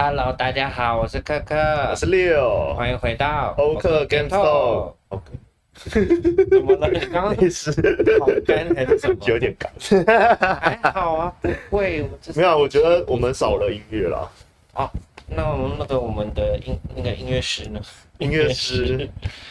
[0.00, 1.56] Hello，大家好，我是克克，
[1.90, 4.94] 我是六，欢迎回到欧克 Game Talk。
[5.08, 5.24] OK，
[6.48, 6.88] 怎么了？
[6.88, 7.72] 你刚刚 没事，
[8.20, 9.16] 好干还是什么？
[9.26, 9.68] 有点干。
[10.62, 11.34] 还好啊，
[11.68, 12.08] 不会。
[12.36, 14.30] 没有，我觉得我们少了音乐了。
[14.74, 14.88] 哦，
[15.26, 17.80] 那我们那个我们的音那个音乐师呢？
[18.18, 18.84] 音乐师，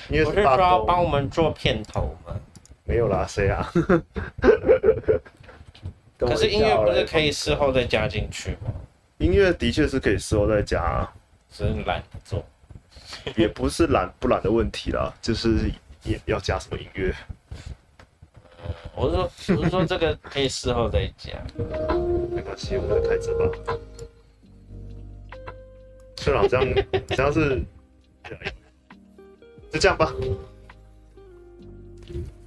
[0.08, 2.34] 音乐师不是说要帮我们做片头吗？
[2.86, 3.70] 没有啦，谁啊？
[6.18, 8.72] 可是音乐不是可以事后再加进去吗？
[9.18, 11.14] 音乐的确是可以事后再加啊，
[11.50, 12.46] 只是懒得做，
[13.36, 15.72] 也不是懒不懒的问题啦，就是
[16.04, 17.14] 也要加什么音乐。
[18.96, 21.32] 我是说，我是说这个可以事后再加，
[22.32, 23.78] 没关系，我们再开着吧。
[26.16, 27.64] 村长这样这样是，
[29.72, 30.14] 就这样吧。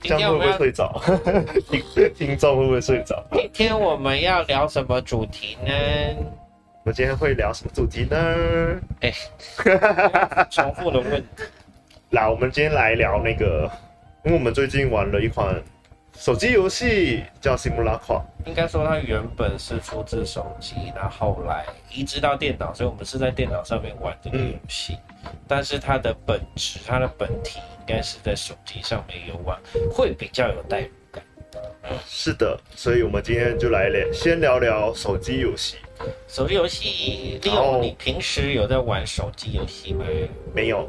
[0.02, 1.00] 这样会不会睡着？
[1.70, 3.24] 听听众会不会睡着？
[3.52, 5.70] 今天我们要聊什么主题呢？
[6.82, 8.16] 我们今天会聊什么主题呢？
[9.00, 11.44] 哎、欸， 重复的问题。
[12.12, 13.70] 来，我们今天来聊那个，
[14.24, 15.62] 因为我们最近玩了一款
[16.16, 18.00] 手机游戏，叫《Simulacra》。
[18.46, 24.96] 应该说它原本是出自手机，然后后来移植到电脑，所以我们是在电脑上面玩这个游戏。
[25.26, 29.54] 嗯、但是它的本质，它的本体应该是在手机上面游玩，
[29.92, 31.22] 会比较有代入感。
[32.06, 35.76] 是的，所以我们今天就来聊，先聊聊手机游戏。
[36.28, 40.04] 手机游戏，利用你平时有在玩手机游戏吗？
[40.54, 40.88] 没有，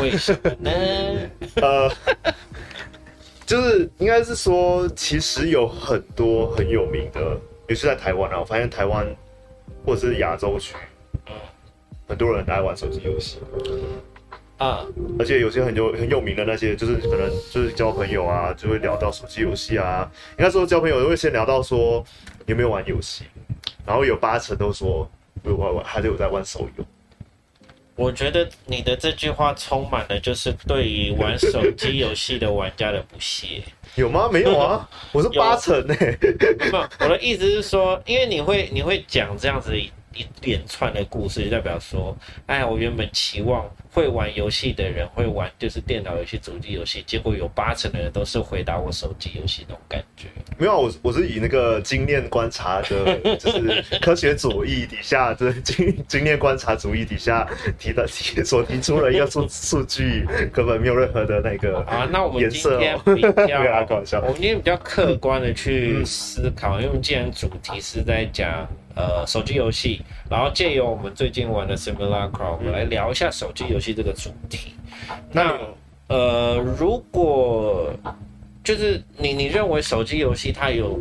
[0.00, 0.70] 为什么呢？
[1.62, 1.90] 呃，
[3.44, 7.20] 就是应该是说，其实有很多很有名的，
[7.68, 9.06] 尤其在台湾啊，我发现台湾
[9.84, 10.74] 或者是亚洲区，
[12.06, 13.38] 很多人爱玩手机游戏
[14.58, 14.86] 啊，
[15.18, 20.08] 而且有些很有很有名的那些，就是可能就是交朋友啊，就会聊到手机游戏啊。
[20.38, 22.04] 应该说交朋友都会先聊到说
[22.46, 23.24] 有没有玩游戏。
[23.86, 25.10] 然后有八成都说
[25.44, 26.84] 有玩玩，还是有在玩手游。
[27.94, 33.62] 我觉得你的这句话充满了就是对于玩手机游戏的玩家的不屑。
[33.96, 34.30] 有吗？
[34.32, 36.18] 没有啊，我是八成呢、欸。
[36.58, 39.90] 没有，我的意思是说，因为你会你会讲这样子一
[40.40, 42.16] 连串的故事，就代表说，
[42.46, 43.70] 哎，我原本期望。
[43.94, 50.28] 会玩游戏的人会玩，就是电脑游戏、主机游戏，结果有八成的人都是回答我手机游戏那种感觉。
[50.56, 57.46] 没有，我我是以那个经验观察的，就是科学主义底下，就是经经验观察主义底下
[57.78, 62.08] 提的提所提出了一个数数据，根本没有任何的那个啊。
[62.10, 63.60] 那我们今天比较，
[64.24, 68.66] 我们今天比较客观的去思考，因为既然主题是在讲。
[68.94, 74.72] 呃，手机游戏，然后借由我们最近玩的 Simulacra，我们来聊一下手机游戏这个主题。
[75.30, 75.58] 那
[76.08, 77.92] 呃，如果
[78.64, 80.98] 就是你你认为手机游戏它有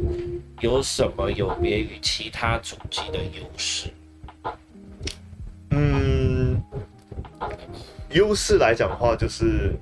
[0.60, 3.90] 有什么有别于其他主机的优势？
[5.70, 6.62] 嗯，
[8.10, 9.74] 优势来讲的话，就是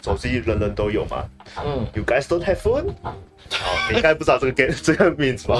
[0.00, 1.24] 手机人人都有嘛。
[1.56, 2.94] 嗯，You guys don't have phone?
[3.50, 5.56] 好，你应该不知道这个 game 这个名字吧？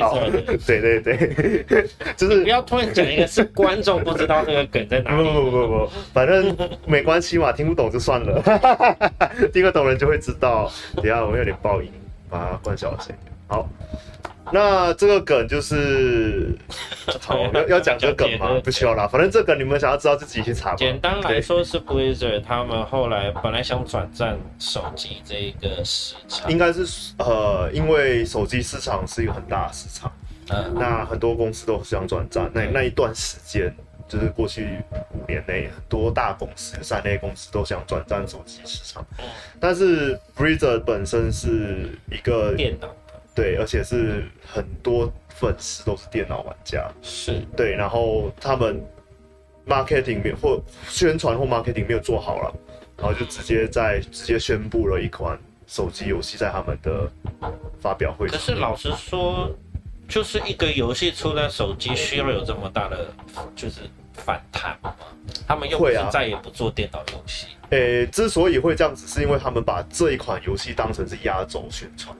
[0.00, 0.18] 好，
[0.66, 1.86] 对对对，
[2.16, 5.24] 就是不要突然讲一个是观众不知道这个梗在哪里。
[5.24, 6.56] 不不不不，反正
[6.86, 8.42] 没关系嘛，听不懂就算了，
[9.52, 10.70] 听得懂人就会知道。
[10.96, 11.90] 等下我们有点爆音，
[12.28, 13.14] 把它关小声。
[13.48, 13.68] 好。
[14.52, 16.56] 那这个梗就是，
[17.20, 18.60] 好，要要讲这个梗吗？
[18.62, 20.74] 不需要啦，反正这个你们想要知道自己去查。
[20.76, 30.12] 简单来说是 Blizzard 他们后来本来想转战手机这一个市场，应该是呃，因为手机市场是一个很大的市场，
[30.50, 32.50] 嗯，那很多公司都想转战。
[32.54, 33.74] 那那一段时间，
[34.08, 34.78] 就是过去
[35.12, 39.04] 五年内，很多大公司、三类公司都想转战手机市场，
[39.58, 42.88] 但是 Blizzard 本身是一个电脑。
[43.36, 47.40] 对，而且是很多粉丝都是电脑玩家，是。
[47.54, 48.82] 对，然后他们
[49.66, 52.54] marketing 没有或宣传或 marketing 没有做好了，
[52.96, 57.10] 然后就直接在直接宣布了一款手机游戏在他们的
[57.78, 58.38] 发表会上。
[58.38, 59.54] 可是老实说，
[60.08, 63.12] 就是一个游戏出在手机需要有这么大的
[63.54, 63.82] 就是
[64.16, 64.94] 反弹吗？
[65.46, 67.46] 他们又不是再也不做电脑游戏。
[67.70, 72.16] 诶、欸，之所以会这样子，是因为他们把这一款游戏当成是压轴宣传。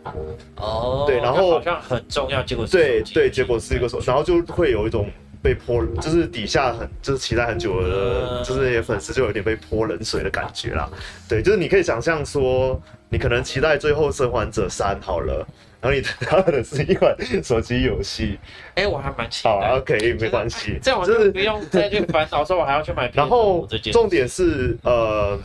[0.57, 5.09] 哦，对，然后好像很重要，结果是对对，结果是一个手，然后就会有一种
[5.41, 10.89] 被泼，就是底下很就是期待很久的，呃、就是那些粉丝就有点被泼冷水的感觉啦。
[11.29, 15.47] 对，就是你可以想象说，你可能期待最后《生还者三》好了。
[15.87, 18.37] 然后你得到的是一款手机游戏，
[18.75, 19.51] 哎、欸，我还蛮期待。
[19.51, 23.09] 好，OK，没关系，这样我就不用再去烦恼说我还要去买。
[23.15, 25.39] 然后重点是，呃，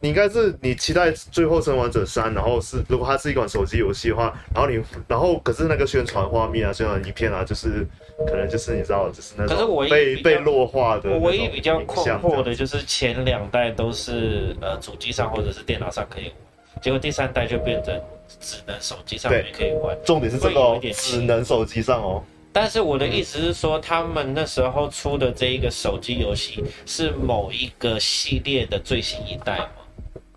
[0.00, 4.78] 你应该是你期待《最后生还者三》，然后是如果它是一款手机游戏的话，然后你
[5.08, 7.86] 然后可是那个宣传画面啊、宣传影片啊，就是
[8.26, 11.08] 可能就是你知道，就是那种被被弱化的。
[11.08, 16.34] 我唯一比较困惑的就是前两代都是呃主机上或者是电脑上可以玩，
[16.80, 18.00] 结果第三代就变成
[18.40, 19.96] 只能手机上面可以玩。
[20.04, 22.22] 重点是这个哦，只能手机上哦。
[22.52, 29.68] 但是我的意思是说，他们那时候出的这一个手机游戏是某一个系列的最新一代吗？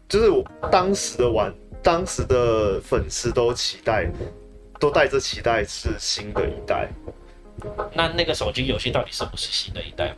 [0.09, 4.09] 就是我当时的玩，当时的粉丝都期待，
[4.79, 6.89] 都带着期待是新的一代。
[7.93, 10.15] 那那个手机游戏到底是不是新的一代吗？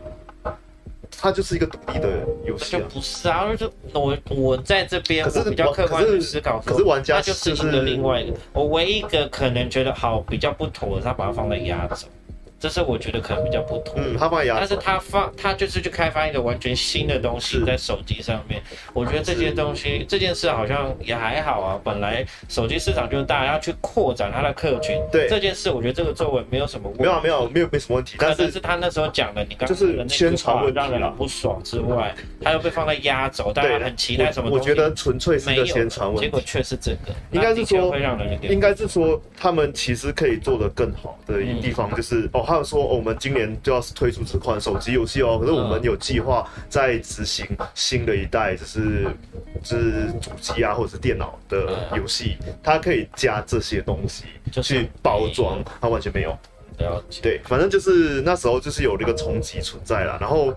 [1.20, 3.56] 它就是一个独立的游戏，啊，就不是啊。
[3.56, 8.38] 就我我在这边，我比较客观的思考，可是玩家就是一个另外一个。
[8.54, 12.08] 我唯一一个可能觉得好比较不妥的，他把它放在压轴。
[12.62, 18.62] 这是我觉得可能比较不同，嗯，他放牙，但是他放他就是去开发一个完全新的东西在手机上面，
[18.94, 21.82] 我觉得这些东西这件事好像也还好啊。
[21.84, 25.28] 本来手机市场就是大家要去扩展它的客群，对。
[25.28, 28.16] 这件事，我觉得这个作为没有什么问题，没有没有没有没什么问题。
[28.20, 32.14] 但是是他那时候讲的，你刚就是宣传让人不爽之外，
[32.44, 34.70] 他又被放在压轴，大家很期待什么东西？
[34.70, 49.08] 我觉得纯粹是个宣传问题，结果却是这个，应该是说会让人应该是说他们其实可以做得更好的一地方就是哦，还有说我们今今年就要推出这款手机游戏哦，可是我们有计划在执行新的一代，就是
[49.64, 54.26] 就是主机啊或者是电脑的游戏，它可以加这些东西
[54.62, 56.38] 去包装，它完全没有。
[57.22, 60.54] 对，反正就是那时候就是有那个冲击存在了，然后。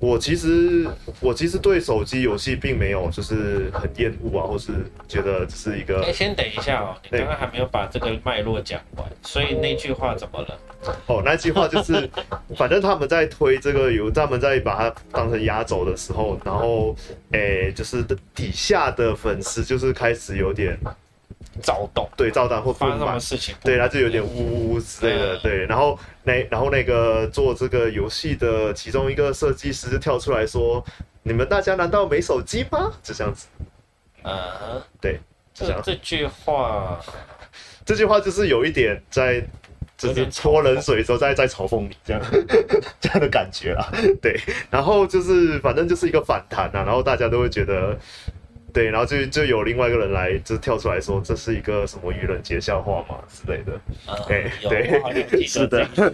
[0.00, 0.86] 我其实
[1.20, 4.72] 我其实对手机游戏并没有就是很厌恶啊，或是
[5.08, 6.02] 觉得这是一个。
[6.04, 10.58] 哎，先等一下哦，你刚刚还没有把这个脉络讲完，所以那句话怎么了？
[11.06, 12.08] 哦，那句话就是，
[12.56, 16.94] 反正他们在推这个游，他们在把它当成压轴的时候，然后
[17.32, 18.04] 诶，就是
[18.34, 20.78] 底下的粉丝就是开始有点。
[21.60, 30.84] 躁动，对，躁动或发生什么事情，对，他就有点呜呜之类的，对，然后那然后那个做这个游戏的其中一个设计师就跳出来说
[31.24, 33.48] ：“你们大家难道没手机吗？”就这样子，
[34.22, 35.20] 啊，对，
[35.52, 35.80] 这样。
[35.82, 37.00] 这句话，
[37.84, 39.42] 这句话就是有一点在，
[39.96, 42.22] 就是泼冷水的时候在在嘲讽你这样。
[43.00, 43.84] 这样的感觉啊，
[44.22, 47.98] 对，然后就是反正就是一个反弹啊，然后大家都会觉得。
[48.70, 53.72] 对，然后就就有另外一个人来，就跳出来说，这是一个什么愚人节笑话嘛之类的。
[54.28, 55.88] 对、嗯、对，是的，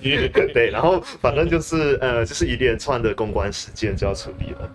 [0.54, 0.70] 对。
[0.70, 4.70] 然后反正就是呃，就是一连串的公关事件就要处理了。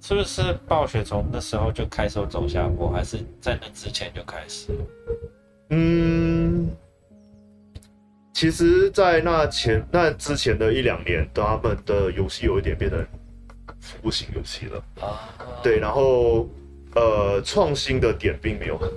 [0.00, 4.72] 是不是暴雪从那时候就开始走下坡，还是在那之前就开始？
[5.70, 6.70] 嗯，
[8.32, 13.04] 其实，在那前那之前的一两年，他们的游戏有一点变得
[13.80, 15.28] 服务型游戏了啊。
[15.64, 16.48] 对，然后。
[16.94, 18.88] 呃，创新的点并没有很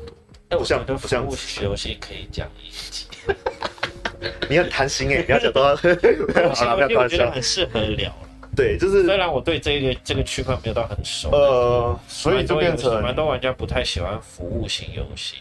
[0.49, 1.27] 多，不像不像
[1.61, 3.05] 游戏可以讲一集。
[4.49, 5.63] 你很贪心哎，你要讲多。
[6.55, 8.29] 好了，不要我觉得很适合聊了。
[8.55, 15.37] 对，就是虽然我对这个这个区块没有到很熟，呃，所以就变成蛮多玩家不太喜欢服务型游戏。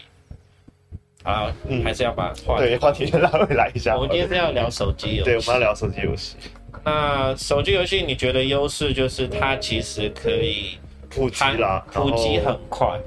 [1.23, 3.95] 啊，嗯，还是要把话对话题先拉回来一下。
[3.95, 6.35] 我们今天是要聊手机游戏，对，我们要聊手机游戏。
[6.83, 10.77] 那手机游戏，你觉得优势就是它其实可以。
[11.13, 12.99] 普及啦，普及很快，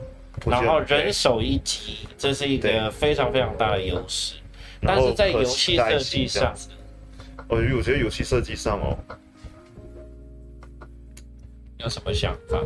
[0.46, 4.36] 然后人手一机，这是一个非常非常大的优势。
[4.80, 6.54] 但是在游戏设计上，
[7.48, 8.96] 哦，我觉得游戏设计上哦，
[11.78, 12.62] 有什么想法？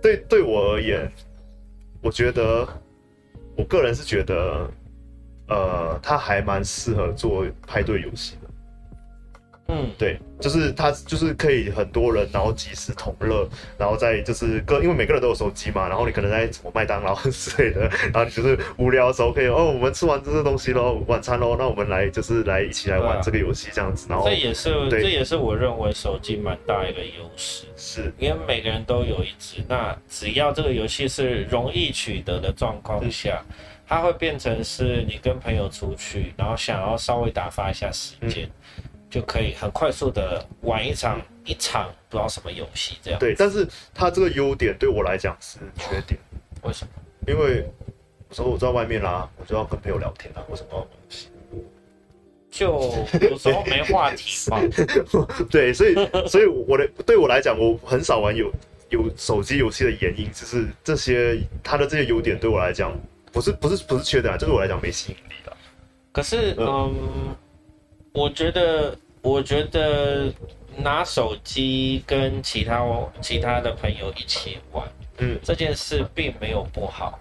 [0.00, 1.10] 对，对我而言，
[2.00, 2.68] 我觉得，
[3.56, 4.70] 我个人是觉得，
[5.48, 8.47] 呃，它还蛮适合做派对游戏的。
[9.70, 13.46] 嗯，对，就是他，就是可以很多人，然后及时同乐，
[13.76, 28.10] 然后再就是各，因为每个人都有手机嘛，然后你可能在什么麦当劳 之类的，然后你就是无聊的时候可以哦，我们吃完这些东西喽，晚餐喽，那我们来就是来一起来玩这个游戏这样子，然后这也是这也是我认为手机蛮大一个优势，是。
[28.18, 33.54] 因为每个人都有一只，那只要这个游戏是容易取得的状况下，嗯、
[33.86, 38.46] 它会变成是你跟朋友出去，然后想要稍微打发一下时间。
[38.46, 38.50] 嗯
[39.10, 43.18] 就可以很快速的玩一场一场不知道什么游戏这样。
[43.18, 46.20] 对，但是它这个优点对我来讲是缺点。
[46.62, 46.90] 为什么？
[47.26, 47.64] 因为
[48.28, 51.28] 有时候我在外面啦，我就要跟朋友聊天啦，为什么要玩游戏？
[52.50, 52.72] 就
[53.28, 54.60] 有时候没话题嘛。
[55.50, 55.94] 对，所以
[56.26, 58.52] 所以我的对我来讲，我很少玩有
[58.90, 62.92] 有手机游戏的原因，就是这些它的这些优点对我来讲，
[63.32, 65.56] 不是不是不是缺点啊，就是我来讲没吸引力的。
[66.12, 66.94] 可是嗯。
[66.98, 67.36] 嗯
[68.18, 70.32] 我觉得，我觉得
[70.76, 72.84] 拿手机跟其他
[73.20, 74.86] 其他的朋友一起玩，
[75.18, 77.18] 嗯，这件事并没有不好。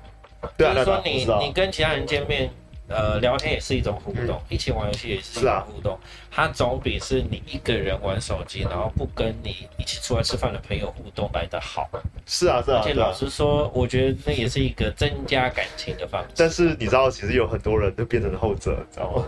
[0.57, 2.49] 对啊，就是说你你跟其他人见面。
[2.89, 5.99] 呃，聊天也是一种互动，嗯、一起玩游戏也是一种互动。
[6.31, 11.89] 它、啊、总比是你一个人玩手机，然后不跟你一起出来吃饭的朋友互动来的好。
[12.27, 12.81] 是啊，是啊。
[12.81, 16.29] 而且老实说，啊、我觉得那也是一个增加感情的方式。
[16.37, 19.25] 但是你知道，其实有很多人都变成了后者，知道吗？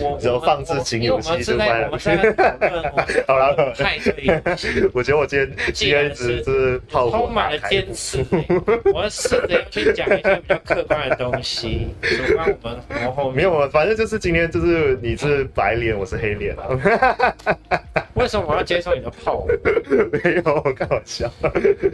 [0.00, 1.86] 我 只要放置情游戏就卖了。
[1.86, 2.56] 我们是在
[3.28, 4.90] 好了，太对游戏。
[4.92, 6.42] 我觉得我今天今天是
[6.88, 8.26] 充满了坚持。
[8.92, 12.73] 我要试着要去讲一些比较客观的东西，有关我们。
[13.34, 16.68] 没有啊，反正就是今天就是你是白脸，我是黑脸啊。
[18.14, 19.44] 为什么我要接受你的炮？
[20.24, 21.30] 没有，我开玩笑。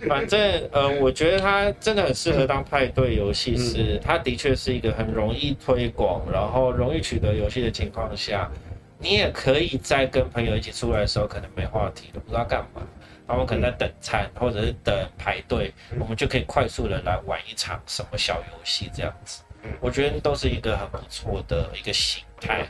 [0.06, 0.38] 反正
[0.70, 8.50] 呃，我觉得它真的很适合当派对游戏，是它的确是一个很容易推广，然后容易取得游戏的情况下，
[8.98, 12.82] 你也可以在跟朋友一起出来的时候，可能没话题都不知道干嘛，
[13.26, 19.42] 他们可能在等餐或者是等排队，我们就可以快速的来玩一场什么小游戏这样子。
[19.80, 22.66] 我觉得都是一个很不错的一个形态。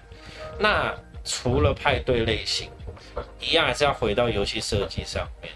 [0.58, 0.94] 那
[1.24, 2.70] 除了派对类型，
[3.40, 5.52] 一样还是要回到游戏设计上面。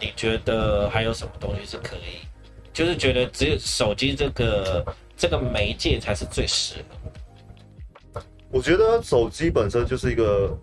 [0.00, 2.26] 你觉得还有什么东西是可以？
[2.72, 8.22] 就是觉得只有手机这个这个媒介才是最适合。
[8.50, 10.56] 我觉得手机本身就是一个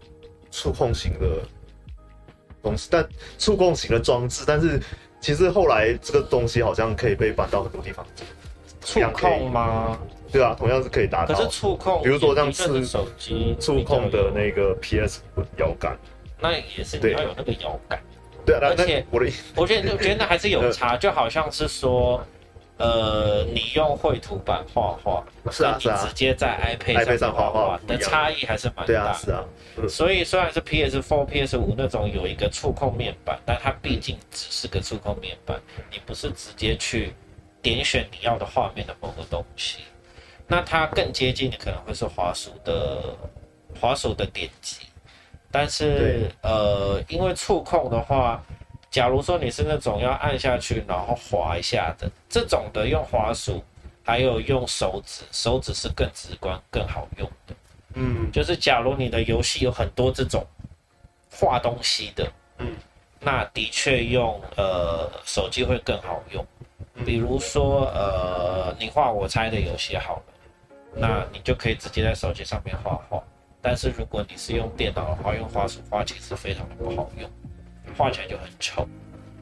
[0.50, 1.42] 触控型的
[2.64, 4.82] 东西，但触控型的装置，但是
[5.20, 8.06] 其实后来这个东西好像可以被搬到很多地方。
[8.86, 10.00] 触控吗？
[10.32, 11.34] 对啊，同样是可以达到。
[11.34, 15.22] 可是触控，比如说像是手机触控的那个 PS
[15.58, 15.98] 摇杆，
[16.40, 18.00] 那也是你要有那个摇杆。
[18.46, 22.22] 对啊，而且我的，我觉得我觉得那还是有差，就好像是说，
[22.78, 28.88] 呃，你用绘图板画画，是啊是啊，直接在 iPad 上画画的差异还是蛮大的。
[28.88, 29.44] 对啊，是啊。
[29.90, 35.58] 所以虽然是 PS4、PS5 那种有一个触控面板，但它毕竟只是个触控面板，
[35.90, 37.14] 你不是直接去。
[37.66, 39.80] 点选你要的画面的某个东西，
[40.46, 43.18] 那它更接近的可能会是滑鼠的
[43.82, 44.86] 滑鼠的点击，
[45.50, 48.40] 但是呃，因为触控的话，
[48.92, 53.64] 假如说你是那种要按下去然后滑一下的这种的，用滑鼠
[54.04, 57.56] 还有用手指，手指是更直观、更好用的。
[57.96, 60.46] 嗯，就是假如你的游戏有很多这种
[61.32, 62.76] 画东西的，嗯，
[63.20, 66.46] 那的确用呃手机会更好用。
[67.04, 70.24] 比如说，呃，你画我猜的游戏好了，
[70.96, 73.22] 那你就可以直接在手机上面画画。
[73.62, 77.30] 但是如果你是用电脑的话，用滑鼠画其实非常的不好用，
[77.98, 78.88] 画起来就很丑。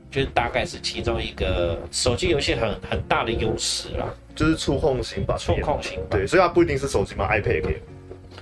[0.10, 6.00] 就是大概是其中一个手机游戏很很大的优势啦，就是触控型吧，触控型。
[6.07, 7.77] 对，所以它不一定是手机嘛，iPad 也可以。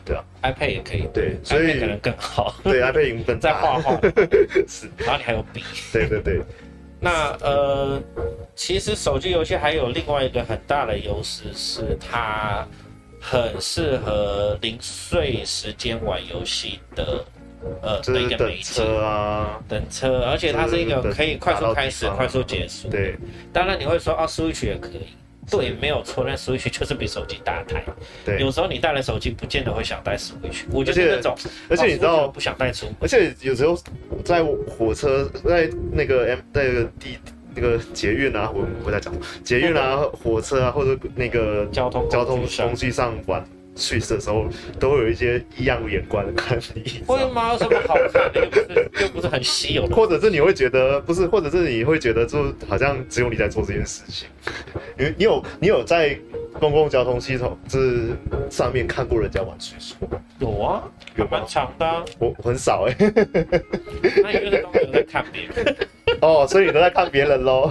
[0.03, 1.08] 对啊，iPad 也可以。
[1.13, 2.53] 对，所以可能更好。
[2.62, 3.98] 对，iPad 屏幕更在画画。
[4.68, 5.63] 是，然后你还有笔。
[5.94, 6.41] 对对对。
[7.03, 8.00] 那呃，
[8.55, 12.63] 其实手机游戏还有另外一个很大的优势，是它
[13.20, 17.25] 很适合零碎时间玩游戏的，
[17.81, 22.88] 呃，的一个媒介啊，等车，而且它是一个可以快速开始、快速结束。
[22.88, 23.17] 对，
[23.51, 25.08] 当然你会说，哦，Switch 也可以。
[25.50, 27.83] 对，没有错，那 Switch 就是比手机大台。
[28.24, 30.63] 对，有时候你带了手机，不见得会想带 Switch。
[30.71, 31.36] 我就是那种，
[31.69, 32.88] 而且你知道，不想带出。
[33.00, 33.77] 而且有时候
[34.24, 37.17] 在火车，在那个 M 那个地
[37.55, 43.43] 那个捷运啊，我我在讲捷运啊，火车啊，或者那个交通交通工具上玩。
[43.75, 44.48] 去世的时候
[44.80, 47.54] 都会有一些异样眼光的看你，会吗？
[47.54, 48.42] 有什么好看的？
[48.42, 54.28] 又不是又不是很稀有的，或者是你会觉得不是，或者是你会觉得就好像只有你在做这件事情。
[55.00, 56.18] 因为你有你有在
[56.62, 58.10] 公共交通系统是
[58.48, 60.22] 上面看过人家玩叙述吗？
[60.38, 60.84] 有啊，
[61.15, 62.06] 有蛮长的、啊。
[62.20, 63.13] 我很少哎、欸。
[64.22, 65.75] 那有的都没有在看别人。
[66.22, 67.68] 哦，所以你都在看别人喽？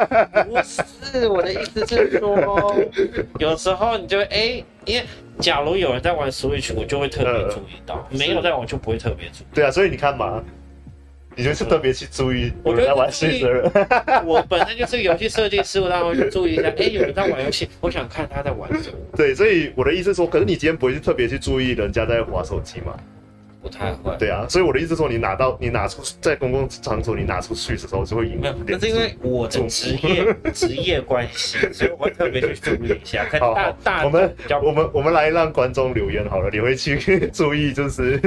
[0.48, 2.74] 不是，我的意思是说，
[3.38, 5.04] 有时候你就哎、欸，因为
[5.38, 9.46] 假如有人在玩 Switch，我就会特别注意到；呃、没有在玩，就不会特别注意。
[9.52, 10.42] 对啊，所以你看嘛，
[11.36, 13.70] 你就是特别去注意有人在玩 Switch 的人。
[14.26, 16.62] 我，本身就是游戏设计师，我当然会去注意一下。
[16.68, 18.96] 哎、欸，有人在玩游戏，我想看他在玩什么。
[19.16, 22.94] 对，所以我的意思是说，可是你今天不会去特别去注意人家在划手机嘛？
[23.62, 28.52] 不太会，对啊，所以我的意思是说，你拿到你拿出在公共场所你拿出去的时候，就会影响。
[28.66, 33.24] 那是因为我的职业 职业关系，所以我会特别去注意一下。
[33.38, 34.34] 好，大大我们
[34.64, 36.98] 我们我们来让观众留言好了，你会去
[37.32, 38.18] 注意，就是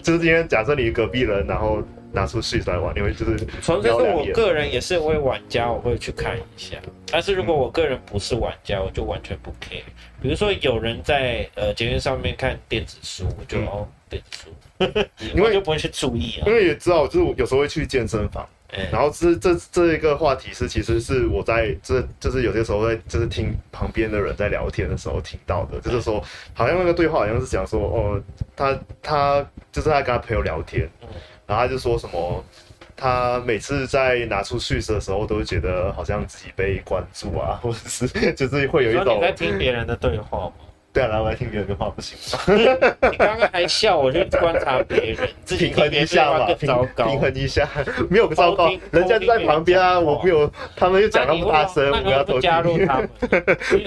[0.00, 1.82] 就是今天假设你隔壁人，然后
[2.16, 3.36] 拿出去来玩，因为就是。
[3.62, 6.76] 纯粹是我个人也是位玩家，我会去看一下。
[7.12, 9.84] 但是如果我个人不是玩家，我就完全不 care。
[10.22, 13.86] 比如说有人在呃捷运上面看电子书，我就哦。
[14.08, 15.04] 电子书，
[15.34, 16.46] 因为就不会去注意啊。
[16.46, 18.48] 因为也知道，就是有时候会去健身房，
[18.92, 26.22] 然后这这这一个话题是，其实是我在这就是有些时候在就是听旁边的人在聊天的时候听到的，就是说
[26.54, 28.22] 好像那个对话好像是讲说哦，
[28.54, 30.88] 他他就是他跟他朋友聊天，
[31.46, 32.44] 然后他就说什么，
[32.96, 40.52] 他每次在拿出叙事的时候，都会觉得好像自己被关注啊，或者是 就是会有一种你在听别人的对话吗？
[40.96, 42.40] 对啊，来我来听别人的话不行吗？
[43.10, 47.68] 你刚刚还笑，我就观察别人，自己平衡一下嘛，平平衡一下，
[48.08, 53.10] 没有糟糕，人家就在旁边啊，我没有，他们又讲那么大声，我要偷加入他们，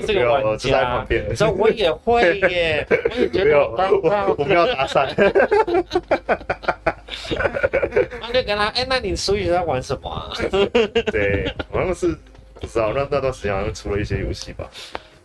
[0.05, 5.11] 这个玩家在旁边，所以我也会耶，我也觉得我我们要打伞，
[8.21, 10.29] 那就跟他，哎，那你所以在玩什么啊？
[11.11, 12.15] 对，好像是
[12.61, 14.69] 不知道，那那段时间好像出了一些游戏吧。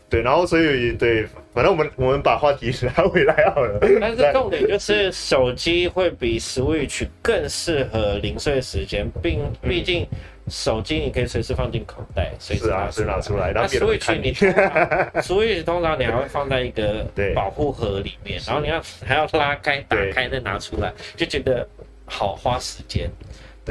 [0.09, 3.79] 对，然后所以对，反正我们我们把话题拉回来好了。
[4.01, 10.07] 但是重点就是手机会比 Switch 更适合零碎时间，并毕竟
[10.49, 13.51] 手机你可以随时放进口袋，随时拿拿出来。
[13.53, 14.33] 那 Switch 你
[15.23, 21.67] Switch 通常你还会放在一个 保护盒里面，然后你要还要拉开、打开再拿出来，就觉得
[22.05, 23.11] 好花时间。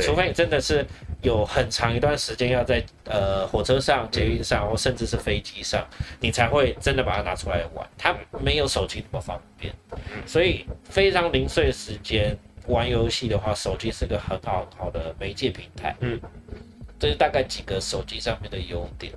[0.02, 0.86] 除非你真的是。
[1.24, 5.88] 有很长一段时间要在呃火车上、捷运上，或甚至是飞机上，
[6.20, 7.89] 你才会真的把它拿出来玩。
[7.98, 9.74] 它没有手机那么方便，
[10.25, 12.38] 所以非常零碎的时间
[12.68, 15.96] 玩游戏的话，手机是个很好很好的媒介平台。
[16.01, 16.20] 嗯，
[17.00, 19.13] 这是大概几个手机上面的优点。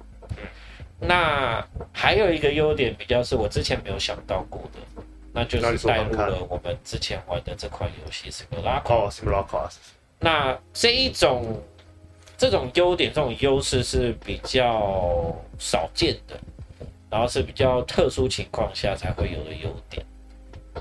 [1.01, 9.11] 那还有一个优点比较是我之前没有想到过的，那就是带入了我们之前玩的这款游戏是个拉卡。
[10.21, 11.61] 那这一种。
[12.37, 16.39] 这种优点、这种优势是比较少见的，
[17.11, 20.05] 然后是比较特殊情况下才会有的优点。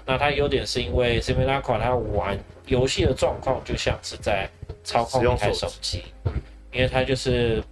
[0.05, 4.49] 那它优点是因为 Simulacra 它玩游戏的状况就像是在
[4.83, 6.03] 操控一台手机，
[6.73, 7.63] 因为它就是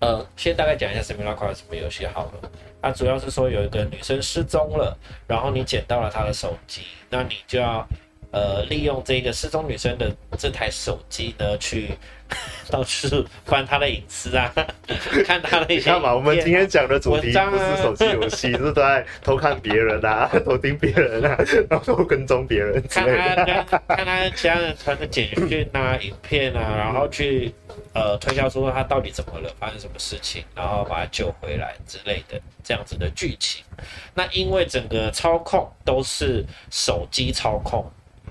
[0.00, 2.50] 呃，先大概讲一下 Simulacra 是什么游戏好了。
[2.82, 7.86] 它主要是说有一个女生失踪了，然后你捡到了她的手机，那你就要
[8.30, 11.90] 呃利用这个失踪女生的这台手机呢去。
[12.70, 14.52] 到处翻她的隐私啊，
[15.24, 15.94] 看她的一些、啊。
[15.94, 21.38] 看嘛，我们今天讲的主题不是手机游戏，是都在偷看别人啊， 偷听别人啊，
[21.70, 22.82] 然后跟踪别人。
[22.86, 23.64] 看他
[23.96, 27.50] 看他家人传的简讯啊、影片啊，然后去
[27.94, 33.64] 呃推销说他到底怎么了，发生什么事情，然后把他救回来之类的这样子的剧情。
[34.12, 37.90] 那因为整个操控都是手机操控。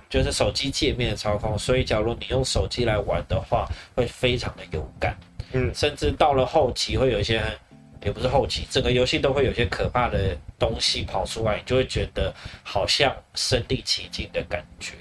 [0.10, 5.18] 就是手机界面的操控，所以假如你用手机来玩的话，会非常的有感。
[5.52, 7.42] 嗯，甚至到了后期会有一些，
[8.04, 14.94] 也不是后期，整个游戏都会有些可怕的东西跑出来，你就会觉得好像身临其境的感觉。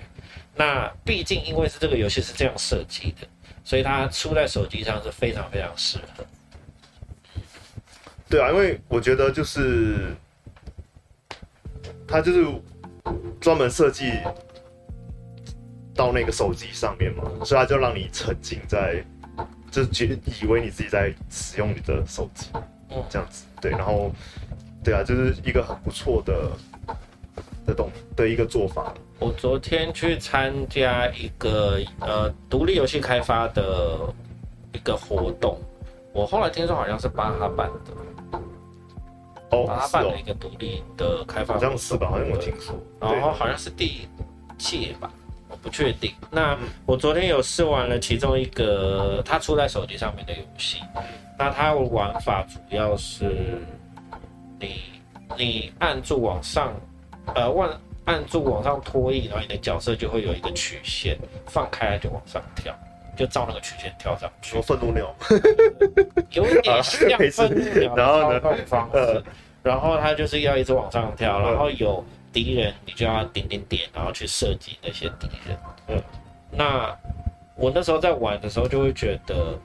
[0.55, 3.27] 那毕竟因为是这个游戏是这样设计的，
[3.64, 6.25] 所以它出在手机上是非常非常适合。
[8.29, 10.14] 对啊，因为我觉得就是
[12.09, 12.45] 它就是
[13.40, 14.12] 专门设计。
[15.96, 19.02] 到那个手机上面嘛，所以它就让你沉浸在，
[19.70, 22.48] 就觉以为你自己在使用你的手机，
[22.90, 24.12] 嗯，这样子，对，然后，
[24.85, 26.50] 对啊，就是一个很不错的
[27.66, 28.92] 的动的一个做法。
[29.18, 33.98] 我昨天去参加一个呃独立游戏开发的
[34.72, 35.59] 一个活动，
[36.12, 38.38] 我后来听说好像是巴哈版的，
[39.50, 42.11] 哦，巴哈办的一个独立的开发，好像是吧？
[42.11, 44.06] 好像我听说，然后好像是第
[44.59, 45.11] 七届吧。
[45.62, 46.12] 不确定。
[46.31, 50.81] 那我昨天有试玩了其中一个，它出在手机上面的游戏。
[51.38, 53.61] 那它的玩法主要是
[54.59, 54.81] 你
[55.37, 56.75] 你按住往上，
[57.35, 62.75] 呃，按按住往上拖曳，然后你的角色就会有一个曲线，放开来就往上跳，
[63.16, 64.61] 就照那个曲线跳上去。
[64.62, 65.14] 愤怒鸟，
[66.31, 69.23] 有点 像愤怒鸟的操控方式。
[69.62, 72.05] 然后它就是要一直往上跳，然后有。
[72.37, 75.59] 敌人，你就要点点点，然后去射击那些敌人。
[75.88, 76.03] 嗯，
[76.51, 76.94] 那
[77.57, 79.59] 我那时候在玩的时候，就会觉得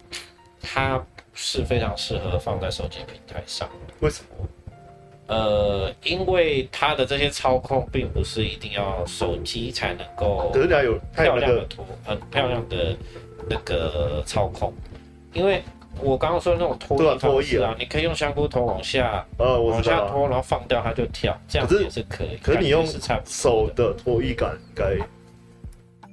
[0.62, 1.04] 它
[1.34, 3.70] 是非常适合放在手机平台上。
[4.00, 4.48] 为什么？
[5.28, 12.96] 呃，因为它的这些操控并不是一定要手机才能够，可是你要有漂亮的图，很漂亮的
[13.50, 14.74] 那个操控，
[15.34, 15.62] 因为。
[16.02, 22.38] 我刚刚说的那种拖曳方式啊，你可以用香菇头往下，呃，往下拖，然后放掉它就跳，这样子也是可以。
[22.42, 22.86] 可是你用
[23.26, 24.98] 手的拖曳感应该，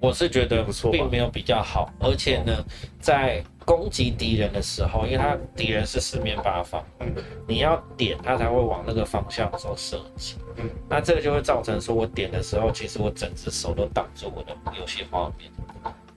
[0.00, 1.92] 我是觉得不错并没有比较好。
[2.00, 2.64] 而且呢，
[3.00, 7.12] 在攻击敌人的时候，因为他敌人是四面八方，嗯
[7.46, 10.36] 你要点他才会往那个方向做射击。
[10.56, 15.50] 嗯，那这个就会造成说，我点的时候，其实我整只手都挡住我的游戏画面，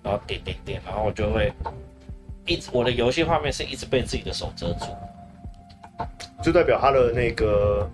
[0.03, 1.51] 然后点点点，然后我就会。
[2.45, 4.85] 一直我的游戏画面是一直被自己的手遮住，
[6.43, 7.89] 就代表他的那个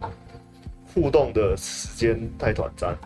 [0.93, 2.97] 互动的时间太短暂，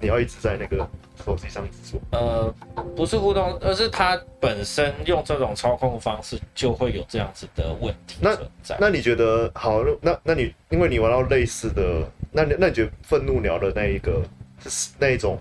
[0.00, 0.86] 你要一直在那个
[1.24, 2.00] 手机上做。
[2.10, 2.52] 呃，
[2.96, 8.76] 不是互动，而是他本身用这种操控方式就会有这样子的问题存在。
[8.80, 9.82] 那那你觉得好？
[10.02, 14.22] 那那你因为你玩到类似的，那你那你觉得愤怒鸟的那一个
[14.66, 15.40] 是那一种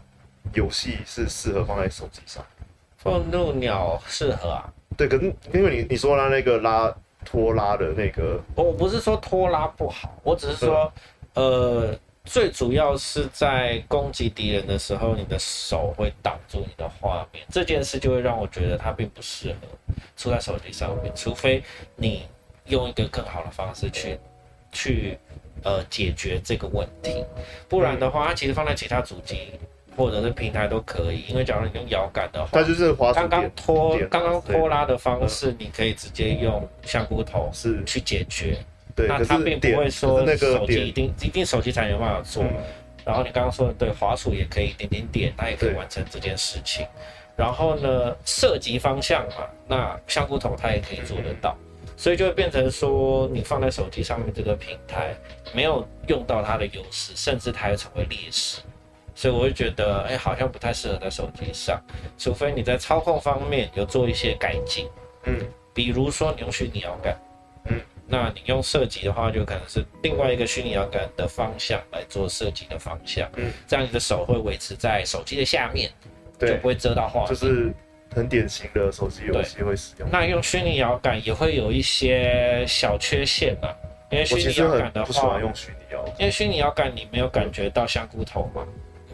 [0.53, 2.45] 游戏是适合放在手机上？
[2.97, 4.73] 愤怒鸟适合啊。
[4.97, 10.91] 对，可是因为你你说他那个拉拖拉的那个，我不是说拖拉不好，我只是说，
[11.35, 19.67] 呃，最主要是在攻击敌人的时候，你的手会挡住你的画面，这件事就会让我觉得它并不适合
[20.17, 21.63] 出在手机上面，除非
[21.95, 22.23] 你
[22.65, 24.19] 用一个更好的方式去
[24.71, 25.17] 去
[25.63, 27.23] 呃解决这个问题，
[27.67, 29.51] 不然的话，它其实放在其他主机。
[29.99, 38.57] 或者是平台都可以，因为假如你用摇杆的话，它就是滑鼠刚刚拖刚刚拖拉的方式，你可以直接用香菇头是去解决。
[38.95, 42.45] 对，那它并不会说那个手机一定一定手机才有办法做。
[43.03, 46.87] 然后你刚刚说的对，滑鼠也可以点点点，它也可以完成这件事情。
[47.35, 51.57] 然后呢，涉及方向嘛，那香菇头它也可以做得到，
[51.97, 55.13] 所以就会变成说，你放在手机上面这个平台
[55.53, 58.61] 没有用到它的优势，甚至它会成为劣势。
[59.19, 61.77] 所以我会觉得，哎、欸，好像不太适合在手机上，
[62.17, 64.87] 除非你在操控方面有做一些改进，
[65.25, 65.37] 嗯，
[65.73, 67.13] 比如说你用虚拟摇杆，
[67.65, 75.91] 嗯，那你用射击的话，就可能是另外一个虚拟摇杆的方向来做射击的方向，嗯，这样你的手会维持在手机的下面，
[76.39, 77.73] 对，就不会遮到画面，就是
[78.15, 80.07] 很典型的手机游戏会使用。
[80.09, 83.75] 那用虚拟摇杆也会有一些小缺陷啊，
[84.11, 88.65] 因为虚拟摇杆的话，不喜欢用虚拟摇杆，因为虚拟摇杆你没有感觉到香菇头嘛。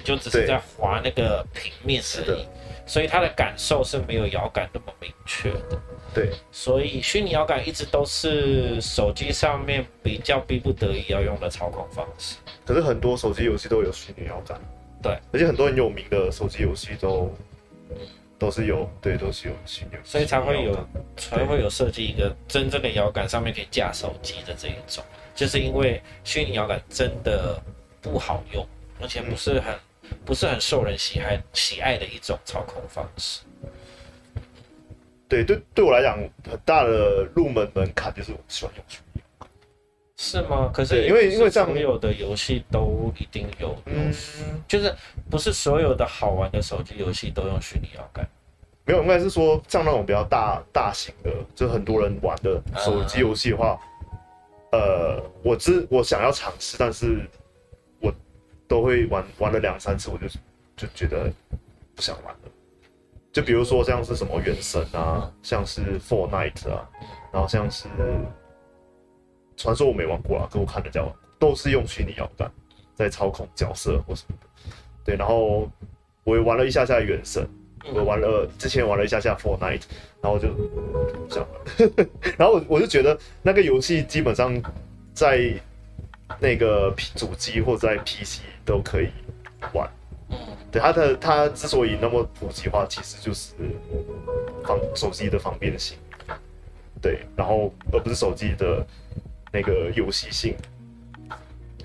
[0.06, 2.48] 就只是在滑那个平面而已，
[2.86, 5.82] 所以它的感受是没有摇杆那么明确的。
[6.14, 12.38] 对，所以虚拟摇杆一直都是手机上面比较逼不得已要用的操控方式。
[12.64, 14.58] 可是很多手机游戏都有虚拟摇杆，
[15.02, 17.36] 对，而且很多很有名的手机游戏都
[18.38, 20.88] 都是有，对，都是有虚拟，所以才会有
[21.18, 27.60] 才会有设计一个真正的摇杆上面可以架手机的这一种，就是因为虚拟摇杆真的
[28.02, 28.66] 不好用，
[29.02, 29.74] 而且不是很。
[30.24, 33.42] 不是很受人喜爱喜爱的一种操控方式。
[35.28, 39.22] 对对，对我来讲，很大的入门门槛就是我喜欢用虚拟。
[40.18, 40.70] 是吗？
[40.74, 44.14] 可是因为因为所有的游戏都一定有，嗯，
[44.68, 44.94] 就是
[45.30, 48.26] 不是所有的好玩的手机游戏都用虚拟摇杆。
[48.86, 53.80] 没有，应该是说像那种比较大大型的，就很多人玩的手机游戏的话，
[54.72, 57.28] 嗯、呃，我知我想要尝试，但是。
[58.68, 60.28] 都会玩玩了两三次，我就
[60.76, 61.32] 就觉得
[61.96, 62.52] 不想玩了。
[63.32, 66.90] 就比如说像是什么原神啊，像是 Fortnite 啊，
[67.34, 67.88] 然后像是
[69.58, 72.50] 传说我没玩过啊，可我看人家玩，都是用虚拟摇杆
[72.94, 74.48] 在操控角色或什么的。
[75.04, 75.70] 对，然后
[76.24, 77.46] 我也玩了一下下原神，
[77.94, 79.84] 我玩了之前玩了一下下 Fortnite，
[80.22, 82.08] 然后就不想玩。
[82.40, 84.62] 然后我我就觉得那个游戏基本上
[85.14, 85.54] 在
[86.40, 88.42] 那个主机或者在 PC。
[88.68, 89.10] 都可以
[89.74, 89.88] 玩，
[90.32, 90.38] 嗯，
[90.72, 93.54] 对，它的它之所以那么普及化，其实就是
[94.64, 95.96] 方手机的方便性，
[97.00, 98.84] 对，然后而不是手机的
[99.54, 100.56] 那个游戏性。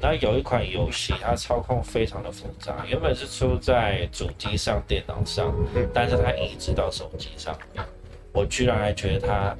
[0.00, 5.54] 那有一款游戏，它操控非常的复杂，原本是出在主机上、电脑上，
[5.92, 7.84] 但是它移植到手机上面，
[8.32, 9.54] 我居然还觉得它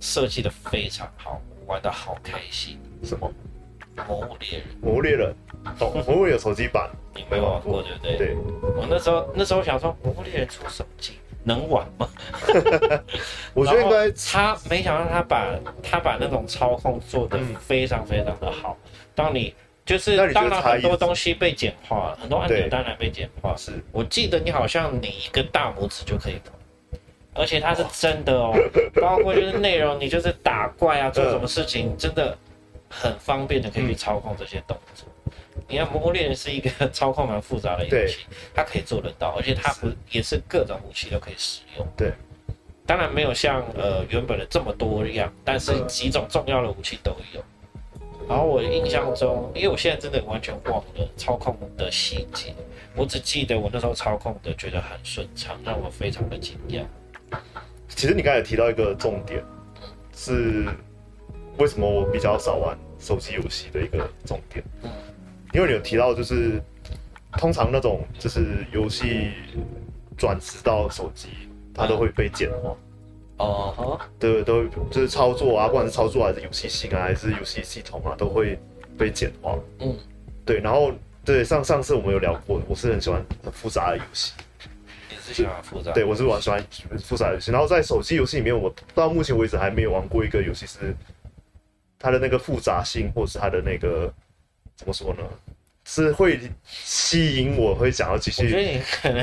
[0.00, 2.76] 设计的非常好，玩的好开心。
[3.04, 3.32] 什么？
[4.08, 5.34] 魔物猎人，魔物猎人，
[5.80, 8.16] 哦， 魔物有手机版，你没玩过对不对？
[8.16, 8.36] 对，
[8.76, 11.12] 我那时候那时候想说，魔物猎人出手机
[11.44, 12.08] 能玩吗？
[13.54, 18.76] 我觉得应该他没想到他把他把那种操控做的非常非常的好。
[19.14, 19.54] 当你
[19.86, 23.54] 就是当然很多东西被简化了，很多按钮当然被简化。
[23.56, 23.72] 是。
[23.92, 26.40] 我记得你好像你一个大拇指就可以，
[27.34, 28.52] 而且它是真的哦，
[29.00, 32.36] 包括就是内容，你就是打怪啊，做什么事情真的。
[32.88, 35.06] 很方便的可以去操控这些动作。
[35.26, 35.32] 嗯、
[35.68, 41.86] 你看《魔物猎人》是一个 操控蛮复杂的游戏，它可以做得到，而且它不也是各种武器都可以使用。
[41.96, 42.12] 对，
[42.86, 47.42] 当然没有像呃原本的这么多样，但是几种重要的武器都有。
[48.28, 52.54] 然后我印象中，因为我现在真的完全忘了操控的细节，
[52.94, 56.82] 我只记得我那时候操控的觉得很顺畅，让我非常的惊讶。
[57.88, 59.42] 其实你刚才提到一个重点
[60.14, 60.68] 是。
[61.58, 64.64] 为什么我比较少玩手机游戏的一个重点？
[65.52, 66.60] 因为你有提到，就是
[67.32, 69.30] 通常那种就是游戏
[70.16, 71.28] 转职到手机，
[71.72, 72.76] 它都会被简化。
[73.36, 74.00] 哦、uh，huh.
[74.18, 78.58] 对，都就是操作啊，不管是操作还是游戏性啊，还是游戏系统啊，都会
[78.96, 79.58] 被简化。
[79.80, 79.96] 嗯，
[80.44, 80.92] 对，然后
[81.24, 84.32] 对上上次我们有聊过，我是很喜欢很复杂的游戏。
[85.10, 85.90] 你是喜欢复杂？
[85.92, 86.64] 对，我是玩喜欢
[87.00, 87.50] 复杂游戏。
[87.50, 90.94] 然后在手机游戏里面，我到目前为止还没有玩过一个游戏是
[92.04, 94.12] 它的那个复杂性，或是它的那个
[94.76, 95.24] 怎么说呢？
[95.86, 98.44] 是会吸引我，会想要继续。
[98.44, 99.22] 我觉得你可能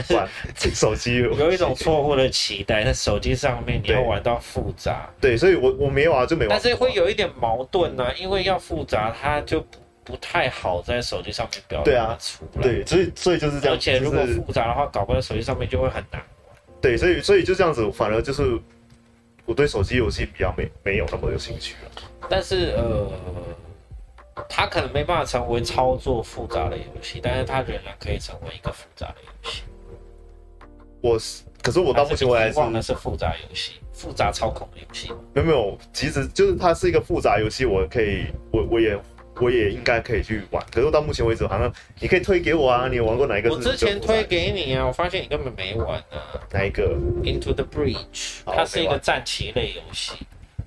[0.55, 5.09] 是手机有一种错误的期待，在手机上面你要玩到复杂。
[5.19, 6.49] 对，所以我我没有啊，就没玩。
[6.49, 12.61] 但是会有一点矛盾呢、啊，因为要复杂，它就不不太好在手机上面表达出来。
[12.61, 13.75] 对所以所以就是这样。
[13.75, 16.55] 而且如果复杂的话，搞不好手机上面就会很难玩。
[16.79, 18.43] 对，所以所以就这样子，反而就是
[19.45, 21.91] 我对手机游戏比较没没有那么有兴趣了。
[22.29, 23.11] 但是呃。
[24.49, 29.63] 它可能没办法成为操作复杂的游戏，但是它仍然可以成为一个复杂的游戏。
[31.01, 35.11] 我是，可是我到目前为止忘的是复杂游戏，复杂操控的游戏。
[35.33, 38.97] 没有没有，其实就是它是一个复杂游戏，我可以，我我也
[39.39, 40.63] 我也应该可以去玩。
[40.71, 43.49] 可是到目前为止，好像你可以推给我啊，你有玩过哪一个？
[43.51, 46.39] 我之前推给你啊，我发现你根本没玩啊。
[46.51, 50.13] 哪一个？Into the Breach，它是一个战棋类游戏。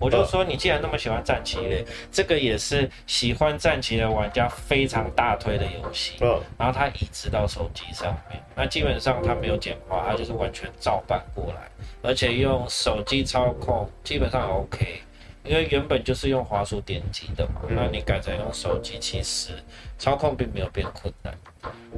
[0.00, 6.14] 我就说，你既然那么喜欢战棋类，这个也是喜欢战棋的玩家非常大推的游戏。
[6.20, 11.70] 嗯然后它移植到手机上面，那基本上它没有简化，它就是完全照搬过来，
[12.02, 15.00] 而且用手机操控基本上 OK，
[15.44, 19.52] 因为原本就是用滑鼠点击的嘛，那你改成用手机，其实
[19.98, 21.34] 操控并没有变困难。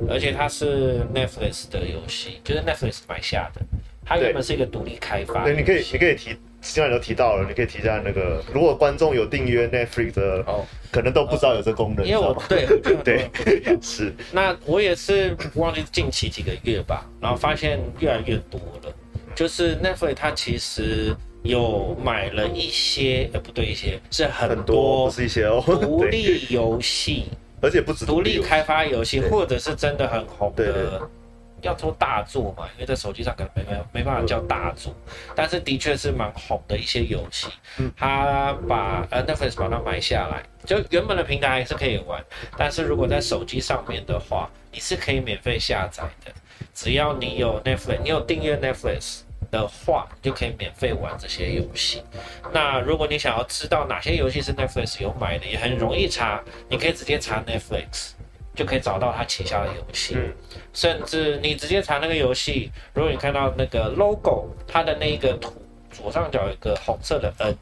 [0.09, 3.61] 而且它是 Netflix 的游戏，就是 Netflix 买下的，
[4.05, 5.45] 它原本是一个独立开发。
[5.45, 6.37] 对，你可以，你可以提。
[6.63, 12.05] 既然都提到了，你可以提一下那个，如果观众有订阅 Netflix 的，哦，可能都不知道有这功能。
[12.05, 12.67] 因为我对
[13.05, 13.31] 对
[13.81, 18.93] 是，那我也是忘记近期几个月吧，然后发现越来越多了。
[19.33, 21.15] 就是 Netflix 它其实
[21.47, 27.27] 有买了一些，呃，不对，一些是很多，不是一些哦，独 立游戏，
[27.61, 31.01] 而且不止独立开发游戏，或者是真的很红的。
[31.63, 34.95] 要说大作嘛，因为在手机上可能没没没办法叫大作，
[35.35, 37.49] 但是的确是蛮红的一些游戏。
[37.97, 42.23] 他把呃 Netflix 把它买下来，就原本的平台还是可以玩，
[42.59, 46.31] 但是如果在手机上面的话，你是可以免费下载的。
[46.75, 52.03] 只要你有 Netflix，你有订阅 Netflix 的话，你就可以免费玩这些游戏。
[52.53, 58.13] 那如果你想要知道哪些游戏是 Netflix 有买的，也很容易查，你可以直接查 Netflix。
[58.55, 60.33] 就可以找到它旗下的游戏，嗯、
[60.73, 65.53] 甚至你直接查那个游戏，如果你看到那个 logo，它的那个图
[65.91, 67.55] 左上角有一个红色的 N，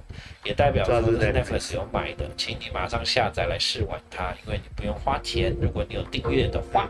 [0.45, 6.89] 也代表说是 Netflix 有买的，请你马上下载来试玩它，因为你不用花钱，如果你有订阅的话。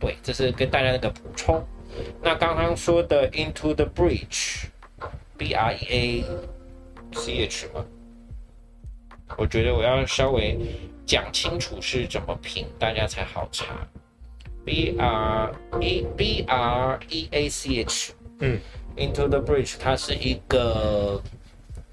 [0.00, 1.62] 对，这是跟大家那个补充。
[2.22, 6.24] 那刚刚说的 Into the Breach，B R E A
[7.12, 7.84] C H 吗？
[9.36, 10.58] 我觉得我要稍微。
[11.08, 13.64] 讲清楚是怎么拼，大家才好查。
[14.62, 18.60] B R E B R E A C H，嗯
[18.94, 21.22] ，Into the Breach，它是一个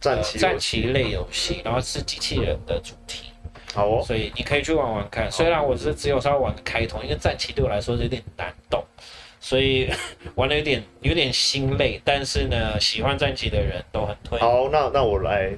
[0.02, 3.32] 战棋战棋类游戏，然后是机器人的主题。
[3.74, 5.32] 好哦，所以你可以去玩玩看。
[5.32, 8.84] 虽然我是只有稍微玩个开通，因为战棋对我来说是有点难懂，
[9.46, 9.88] 所以
[10.34, 12.02] 玩的有点有点心累。
[12.04, 14.40] 但是呢，喜欢战棋的人都很推。
[14.40, 15.56] 好，那那我来，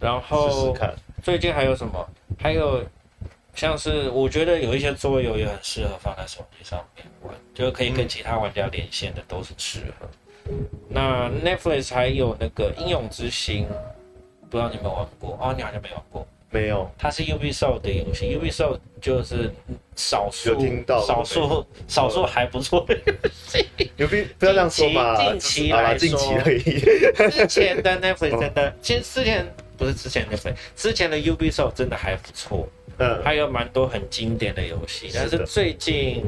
[0.00, 0.92] 然后试试看。
[1.22, 2.04] 最近还有什么？
[2.36, 2.84] 还有
[3.54, 10.08] 像是我觉得有一些桌游也很适合放在手机上面玩，就可以跟其他玩家连线的都是适合。
[10.88, 13.66] 那 Netflix 还有那个《英勇之心》，
[14.50, 15.38] 不知道你有没有玩过？
[15.40, 16.26] 哦，你好像没玩过。
[16.52, 16.88] 没有。
[16.96, 19.50] 它是 Ubisoft 的游戏，Ubisoft 就是
[19.96, 20.54] 少数
[20.86, 23.66] 少数少数还不错的游戏。
[23.96, 25.16] 有必不要这样说嘛？
[25.20, 26.08] 近期来说，
[27.30, 29.52] 之前的 Netflix 真的，其实之前。
[29.74, 36.22] 不是之前的飞，之前的 Ubisoft 真的还不错，嗯，还有蛮多很经典的游戏，但是最近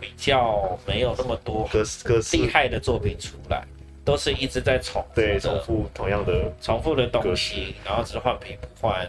[0.00, 1.68] 比较没有那么多
[2.32, 3.62] 厉害的作品出来，
[4.02, 9.06] 都是一直在重复，对，重复同样的重复的东西，然后只是换皮不换，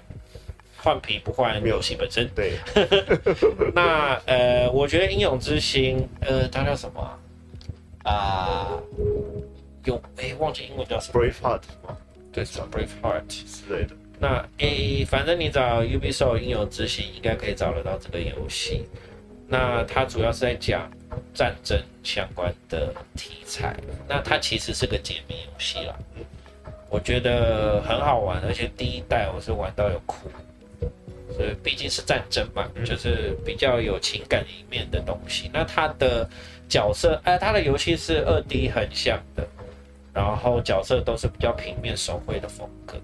[0.84, 2.28] 换皮不换游戏本身。
[2.36, 2.54] 对，
[3.76, 7.02] 那呃，我觉得英勇之心，呃，它叫什么
[8.04, 8.67] 啊？
[8.67, 8.84] 呃、
[9.86, 11.62] 有哎、欸，忘记英文叫什么？Braveheart
[12.34, 13.96] 对，叫 Braveheart 之类的。
[14.20, 18.86] 那诶、欸，反正你找 Ubisoft 英勇之心，应该可以找得到这个游戏。
[19.48, 20.89] 那它主要是在讲
[21.34, 23.76] 战争相关的题材。
[24.08, 25.96] 那它其实是个解谜游戏啦，
[26.89, 30.30] 我觉得很好玩，而且第一代我是玩到有哭。
[31.36, 35.50] 所以毕竟是战争嘛，就是比较有情感一面的东西。
[35.54, 36.30] 那它的
[36.67, 39.48] 角色，哎、呃，它的游戏是二 D 横向的。
[40.13, 42.98] 然后角色都是比较平面手绘的风格，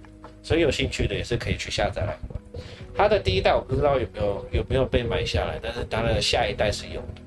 [0.44, 2.62] 所以有兴趣的也是可以去下载来玩。
[2.94, 7.22] 它的第一代我不知道有没有有没有被买下来，但是它的下一代是有的。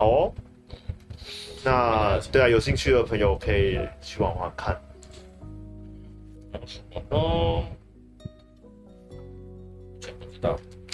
[0.00, 0.30] 哦，
[1.64, 4.78] 那对啊，有兴趣的朋友可以去玩玩看。
[7.08, 7.64] 哦，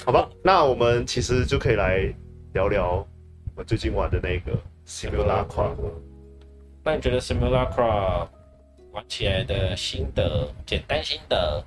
[0.04, 2.12] 好吧，那我们其实就可以来
[2.52, 3.06] 聊聊
[3.54, 5.74] 我最近玩的那个 Simulacra。
[6.82, 8.26] 那你觉得 Simulacra
[8.92, 11.64] 玩起来的心得，简单心得？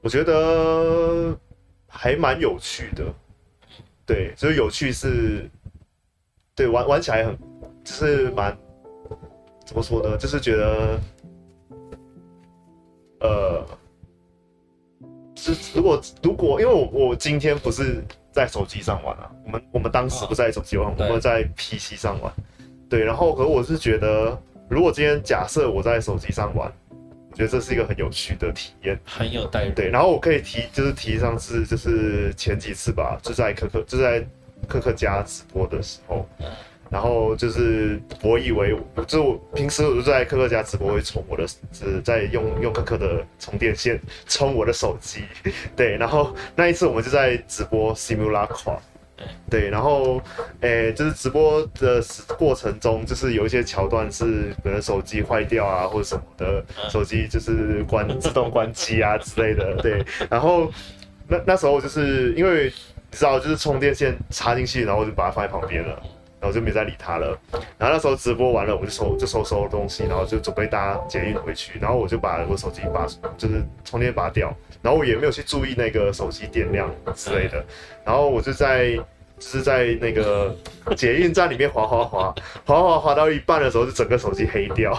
[0.00, 1.38] 我觉得
[1.86, 3.04] 还蛮有趣的。
[4.04, 5.48] 对，就是有趣是，
[6.54, 7.38] 对，玩玩起来很，
[7.84, 8.56] 就是蛮，
[9.64, 10.16] 怎么说呢？
[10.16, 11.00] 就是觉得。
[13.20, 13.64] 呃，
[15.42, 22.32] 是如果如果因为我我今天不是在手机上玩啊，我们我们当时不在手机玩，哦、我们在 PC 上玩，
[22.88, 26.72] 对，然后可我是觉得，如果今天假设我在手机上玩，
[27.30, 34.24] 我觉得这是一个很有趣的体验，很有代入，对，然后我可以提就是提上次就是前几次吧，就在可可就在
[34.68, 36.28] 可可家直播的时候。
[36.38, 36.46] 嗯
[36.92, 38.76] 然后就是我以为，
[39.06, 45.22] 就我平时我就在科科家直播会充我的，是在用用科科的充电线充我的手机，
[45.74, 45.96] 对。
[45.96, 48.76] 然后那一次我们就在直播 Simulacra，
[49.48, 49.70] 对。
[49.70, 50.20] 然后
[50.60, 52.04] 诶，就是直播的
[52.36, 60.04] 过程中，就是有一些桥段是可能手机坏掉啊，或者什么的，手机就是关自动关机啊之类的，对。
[60.28, 60.70] 然后
[61.26, 62.66] 那那时候就是因为
[63.10, 66.02] 你知道，就是充电线插进去，然后我就把它放在旁边了。
[66.42, 67.38] 然后就没再理他了。
[67.78, 71.78] 然后那时候直播完了，我就收就收收东西，然后就准备搭捷运回去。
[71.78, 73.06] 然后我就把我手机拔，
[73.38, 74.52] 就是充电拔掉。
[74.82, 77.64] 然后我也没有去注意那个手机电量之类的。
[78.04, 79.04] 然后我就在就
[79.38, 80.52] 是在那个
[80.96, 82.34] 捷运站里面滑滑滑
[82.66, 84.92] 滑滑滑到一半的时候，就整个手机黑掉。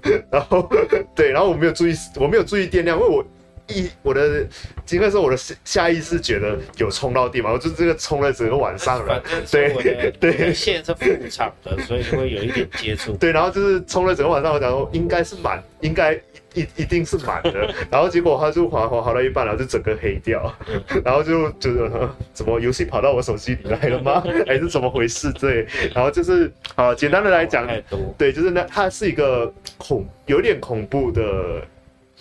[0.30, 0.68] 然后
[1.14, 3.24] 对，然后我没有注意，我没有注意电量，因为我。
[3.70, 4.46] 一我的，
[4.90, 9.22] 应该是我的下意识觉得有充到电嘛，我就这个充了整个晚上了。
[9.50, 13.12] 对 对，线是副厂的，所以会有一点接触。
[13.16, 16.14] 对，然后就是充了整个晚上，我想说应该是满，应该
[16.54, 17.72] 一一定是满的。
[17.90, 20.52] 然后结果它就滑滑滑到一半，然后就整个黑掉。
[21.04, 24.22] 然后就觉得怎么游戏跑到我手机里来了吗？
[24.46, 25.32] 还是怎么回事？
[25.32, 27.68] 对，然后就是啊，简单的来讲，
[28.18, 31.22] 对，就是那它是一个恐有点恐怖的。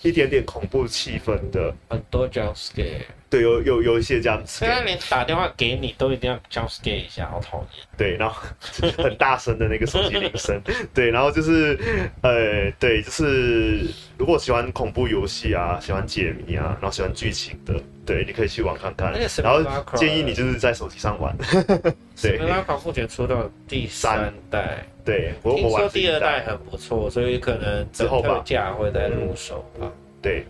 [0.01, 7.67] 一点点恐怖气氛的，很多 jump scare，对，有有有一些这样子，现在连打电话给你都一定要 jump scare 一下，好讨厌。
[7.97, 8.41] 对，然后
[8.97, 10.59] 很大声的那个手机铃声，
[10.93, 11.77] 对，然后就是，
[12.21, 13.85] 呃，对，就是
[14.17, 19.13] 如果喜欢恐怖游戏啊，喜欢解谜啊，然后喜欢剧情的，对，你可以去玩看看。
[19.43, 19.63] 然后
[19.95, 21.35] 建议你就是在手机上玩。
[22.21, 24.85] 对，斯巴达目前出到第三代。
[25.05, 29.81] 对，我听说第二代很不错，所以可能之后吧价会再入手吧。
[29.81, 30.45] 嗯、对，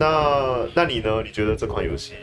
[0.00, 1.22] 那那你呢？
[1.22, 2.14] 你觉得这款游戏，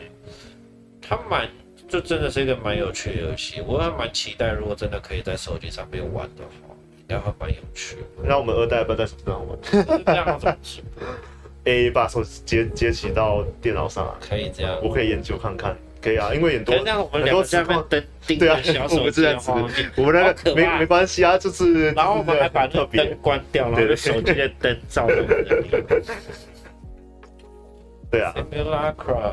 [1.00, 1.48] 它蛮
[1.86, 7.98] 就真的是一个蛮有趣的游戏，我还蛮期待，如果真的可以在手机上面玩的话，应该会蛮有趣。
[8.24, 10.56] 那我们二代要不要在手机上玩？
[11.66, 14.18] A 把手机接接起到电脑上啊？
[14.20, 15.76] 可以这样，我可以研究看看。
[16.00, 18.58] 可以啊，因为很多很多下面灯对啊，
[18.90, 19.50] 我们这样子，
[19.96, 25.84] 我们那个没没关系啊，就是然后我们还把那灯关掉，然后手机的灯照着我们的脸。
[28.10, 29.32] 对啊，Simulacra，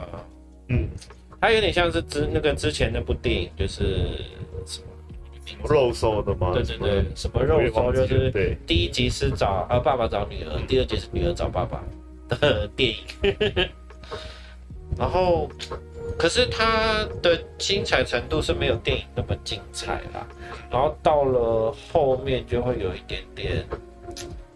[0.70, 0.90] 嗯，
[1.40, 4.20] 它有点像是之那个之前那部电影，就是
[4.66, 4.82] 什
[5.62, 5.68] 么？
[5.70, 6.52] 肉搜的吗？
[6.54, 7.44] 对对对，什么？
[7.44, 11.84] 肉搜就是第一集是找呃爸爸找女儿，第二集是女儿找爸爸
[12.28, 12.98] 的电影，
[14.98, 15.50] 然后。
[16.20, 20.26] 可是它的精彩程度是没有电影那么精彩啦，
[20.72, 23.66] 然后到了后面就会有一点点，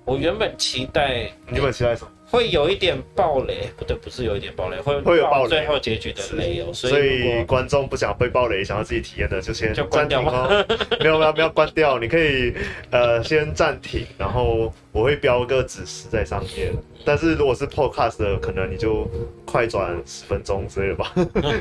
[0.06, 2.12] 我原本期待，你原本期待什么？
[2.32, 6.72] 会有一点暴雷，不对，不是有一点暴雷，会会有暴雷，最后结局的雷哦。
[6.72, 10.66] 所以观众不想被暴雷，想要自己体验的，就先暂停哦。
[11.02, 12.54] 没有没有没有关掉，你可以
[12.92, 16.72] 呃先暂停，然后我会标个指示在上面。
[17.04, 19.10] 但是如果是 podcast 的，可能你就
[19.46, 21.12] 快转十分钟之类的吧，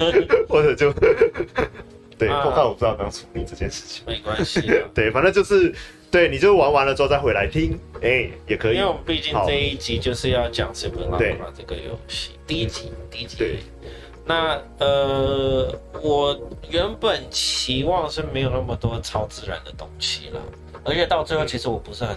[0.49, 0.93] 或者就
[2.19, 4.61] 对 podcast 我不知道怎么处理这件事情，没关系。
[4.93, 5.75] 对，反正就是。
[6.11, 8.77] 对，你就玩完了之后再回来听，哎，也可以。
[8.77, 13.37] 因为我们毕竟这一集就是要讲 Simulacra 这个游戏，第一集，第一集。
[13.37, 13.59] 对。
[14.25, 16.39] 那呃，我
[16.69, 20.41] 原本期望是没有那么多超自然的东西了，
[20.85, 22.15] 而且到最后其实我不是很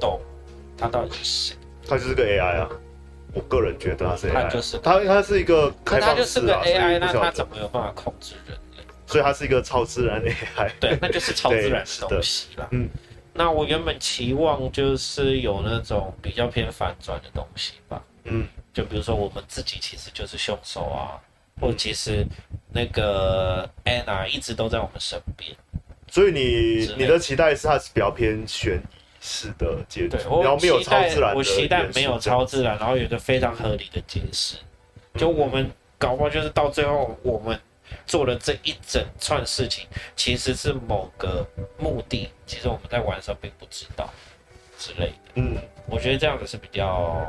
[0.00, 0.18] 懂
[0.76, 1.56] 他到底是谁。
[1.86, 2.70] 他就是个 AI 啊，
[3.34, 4.32] 我个人觉得他是 AI。
[4.32, 8.84] 他就是他，他是一个开放式啊，他就是个 AI，那他怎么有办法控制人类？
[9.06, 10.70] 所以他是一个超自然 AI。
[10.80, 12.66] 对，那就是超自然的 东西了。
[12.70, 12.88] 嗯。
[13.36, 18.00] 那我原本期望就是有那种比较偏反转的东西吧。
[18.24, 21.18] 嗯，就比如说我们自己其实就是凶手啊，
[21.60, 22.24] 或其实
[22.72, 25.50] 那个 Anna 一直都在我们身边。
[26.06, 31.34] 所以你你的期待是它是比较偏悬疑式的结局，然后没有超自然。
[31.34, 34.56] 我期待没有超自然，然后有一个非常合理的解释。
[35.16, 35.68] 就我们
[35.98, 37.60] 搞不好就是到最后我们。
[38.06, 39.86] 做了这一整串事情，
[40.16, 41.46] 其实是某个
[41.78, 44.08] 目的，其实我们在玩的时候并不知道
[44.78, 45.14] 之类的。
[45.36, 47.26] 嗯，我觉得这样子是比较，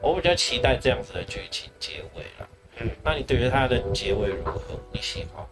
[0.00, 2.48] 我比较期待这样子的剧情结尾了。
[2.78, 4.60] 嗯，那你对于它的结尾如何？
[4.92, 5.44] 你喜欢？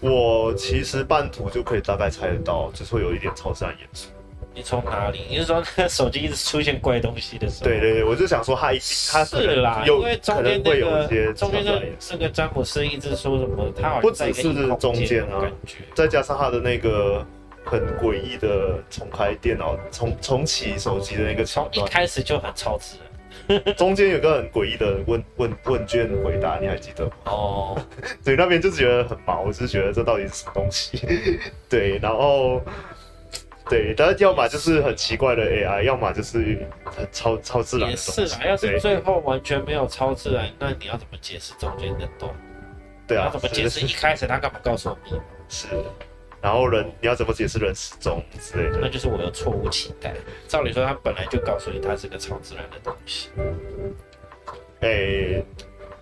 [0.00, 4.08] 我其实半途就可以大概猜得到，就是会有一点超自然元素。
[4.52, 5.20] 你从哪里？
[5.30, 7.70] 你是说那个手机一直出现怪东西的时候？
[7.70, 8.78] 对对对，我就想说他一
[9.10, 11.80] 他是啦，因为中间那个中间那
[12.10, 15.48] 那个詹姆斯一直说什么，他好像在一个异空间啊，
[15.94, 17.24] 再加上他的那个
[17.64, 23.06] 很诡异的重开电脑重重启手机的那个桥段，一开始就很超自然。
[23.76, 27.12] 中间有个很诡异的问问问卷回答，你还记得吗？
[27.24, 27.80] 哦，
[28.24, 31.00] 对，那边就觉得很毛，我是觉得这到底是什么东西？
[31.68, 32.60] 对，然后。
[33.70, 37.92] 对，但是要么就是很奇怪的 AI，要么就是很超超自然的。
[37.92, 42.34] 也是啊，要是最后完全没有超自然，那你要怎么解释中间的洞？
[43.06, 45.22] 对啊，要怎么解释一开始他干嘛告诉我密码？
[45.48, 45.68] 是，
[46.42, 48.78] 然后人你要怎么解释人失踪之类的？
[48.82, 50.14] 那就是我的错误期待。
[50.48, 53.28] 照理说，他本来就告诉你他是个超自然的东西。
[54.80, 55.44] 诶、欸，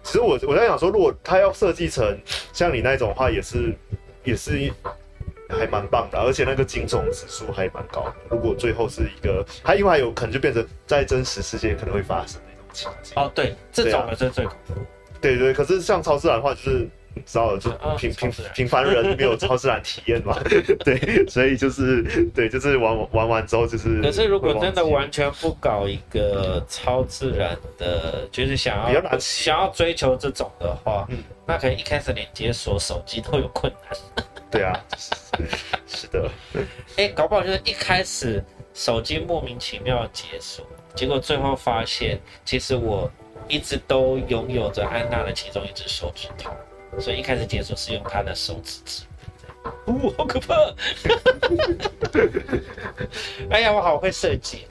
[0.03, 2.19] 其实我我在想说，如果他要设计成
[2.51, 3.77] 像你那种话，也是
[4.25, 4.73] 也是一。
[5.57, 8.15] 还蛮棒的，而且那个惊悚指数还蛮高的。
[8.31, 13.13] 如果最后是一个，它因为还有可能就变成在真实世界可能会发生的那种情景。
[13.17, 14.75] 哦，对，这种的是最恐怖。
[15.21, 20.39] 对对，可是像超自然的话，就是你知道，就平平平凡人没有超自然体验嘛。
[20.85, 22.03] 对，所以就是
[22.35, 24.01] 对，就是玩玩完之后就是。
[24.01, 34.25] 可是如果真的完全不搞一个超自然的，就是想要想要追求这种的话，嗯，那可能一开始连解锁手机都有困难。
[34.51, 34.73] 对啊，
[35.87, 36.31] 是的。
[36.97, 38.43] 哎、欸，搞不好就是一开始
[38.73, 43.11] 手机莫名其妙解锁，结果最后发现，其实我
[43.47, 46.51] 一直都拥有着安娜的其中一只手指头，
[46.99, 49.03] 所以一开始解锁是用她的手指指。
[49.85, 50.55] 哦，好可怕！
[53.51, 54.67] 哎呀，我好会设计。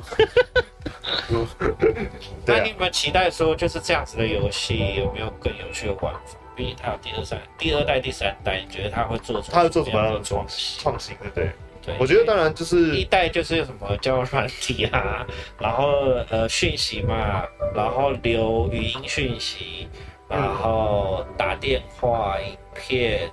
[2.45, 6.19] 那你们期待说就是这样子的游戏有没有更有趣的玩法？
[6.58, 9.51] 毕竟它有第二代、第二代、第三代，你觉得它会做出？
[9.51, 10.82] 它会做什么样的创新？
[10.82, 11.51] 创新对不对？
[11.86, 15.26] 对，我觉得当然就是一代就是什么叫软体啊，
[15.60, 15.88] 然后
[16.30, 17.45] 呃讯息嘛，
[17.76, 19.88] 然后留语音讯息，
[20.28, 23.32] 然后打电话、影片，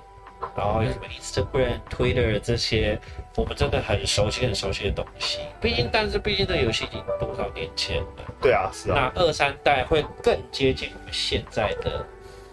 [0.55, 2.97] 然后有什么 Instagram、Twitter 这些，
[3.35, 5.39] 我们真的很熟悉、很熟悉的东西。
[5.59, 8.07] 毕竟，但是毕竟这游戏已经多少年前了？
[8.39, 9.11] 对啊，是啊。
[9.13, 12.05] 那二三代会更接近我们现在的。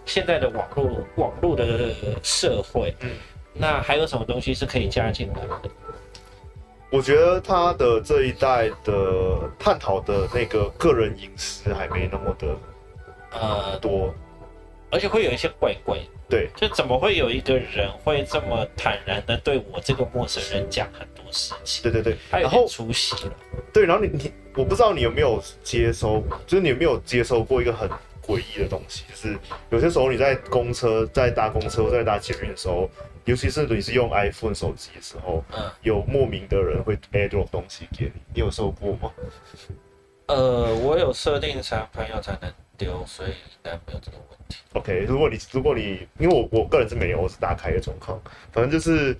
[0.05, 1.91] 现在的网络网络的
[2.21, 3.09] 社会，嗯，
[3.53, 5.69] 那还有什么东西是可以加进来的？
[6.89, 12.55] 我觉得他的这一代的探讨的那个个人隐私还没那么的
[13.31, 14.13] 呃多，
[14.91, 15.97] 而且会有一些怪怪。
[16.29, 21.83] 对，就怎么会有一个人会这么坦然的对我这个陌生人讲很多事情？
[21.83, 23.33] 对对对，然后出息了。
[23.71, 27.89] 对，然后你你，我不知道你有没有接收，就是你有没有接收过一个很。
[28.25, 29.37] 诡异的东西，就是
[29.69, 32.89] 有些时候你在公车、在搭公车、在搭捷运的时候，
[33.25, 39.11] 尤其是你是用 iPhone 手机的时候，嗯，有莫名的人会 AirDrop 东西给你，你有收过吗？
[40.27, 44.57] 呃，我有设定成朋友才能丢，所以应该没有这个问题。
[44.71, 48.17] OK，如果你如果你因为我我个人是没有，我是打开的状况，
[48.51, 49.15] 反正就是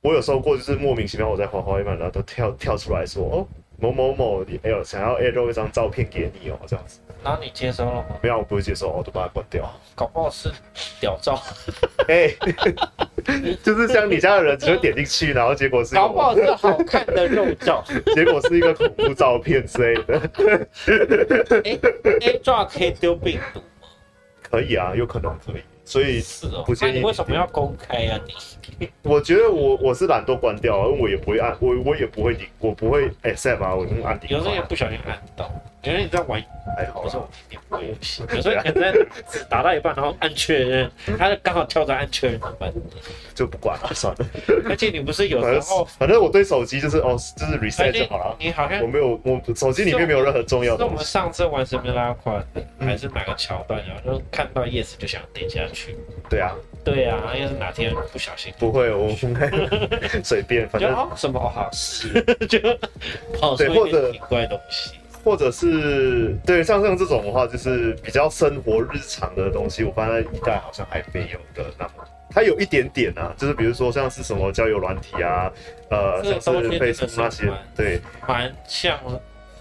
[0.00, 3.46] 我有收过，就是莫名其妙我在滑滑一半，然后都跳跳出来说哦
[3.80, 6.98] 某某某，你哎呦想要 AirDrop 一张照片给你哦，这样子。
[7.22, 8.06] 然后你接收了吗？
[8.22, 9.68] 没有，我不会接收，我都把它关掉。
[9.94, 10.50] 搞不好是
[11.00, 11.40] 屌照，
[12.08, 12.36] 哎、欸，
[13.62, 17.82] 就是像你家的人只会点进去，然后结果是搞不好是好看的肉照，
[18.14, 20.20] 结果是一个恐怖照片之类的。
[21.64, 21.78] 哎
[22.20, 23.88] ，AirDrop 可以丢病毒吗？
[24.50, 25.62] 可以啊，有可能可以。
[25.88, 26.22] 所以
[26.66, 28.20] 不建你为什么要公开啊？
[28.78, 28.86] 你？
[29.02, 34.20] 我觉得我我是懒惰关掉，因为我也不会按，我我也不会我不会 accept 啊，我用按。
[34.28, 35.50] 有时候也不小心按到。
[35.88, 36.42] 因为你在玩，
[36.76, 38.94] 还好，不是我点播游戏，有时候可能
[39.48, 42.70] 打到一半，然后按确认，他刚好跳着按确认怎么办？
[43.34, 44.26] 就不管了， 算了。
[44.68, 48.36] 而且你不是有时候，反正我对手机就是哦，就是 reset 就好了。
[48.38, 50.84] 你好像我没有，我手机里面没有任何重要的。
[50.84, 52.44] 是我们上次玩什么拉款，
[52.78, 55.96] 还是哪个桥段，然后就看到 yes 就想点下去。
[56.28, 59.10] 对啊，对啊，要是哪天不小心，不会，我
[60.22, 62.58] 随便，反正什么好事 就
[63.40, 64.90] 跑出一点奇怪东西。
[65.28, 71.92] 或者是对像像这种的话，就是比较生活日常的东西，我发现一代好像还没有的那么，
[72.30, 75.52] 它有一点点啊，就是比如说像是什么交友软体啊，
[75.90, 78.98] 呃，像是 Facebook 那些，对，蛮像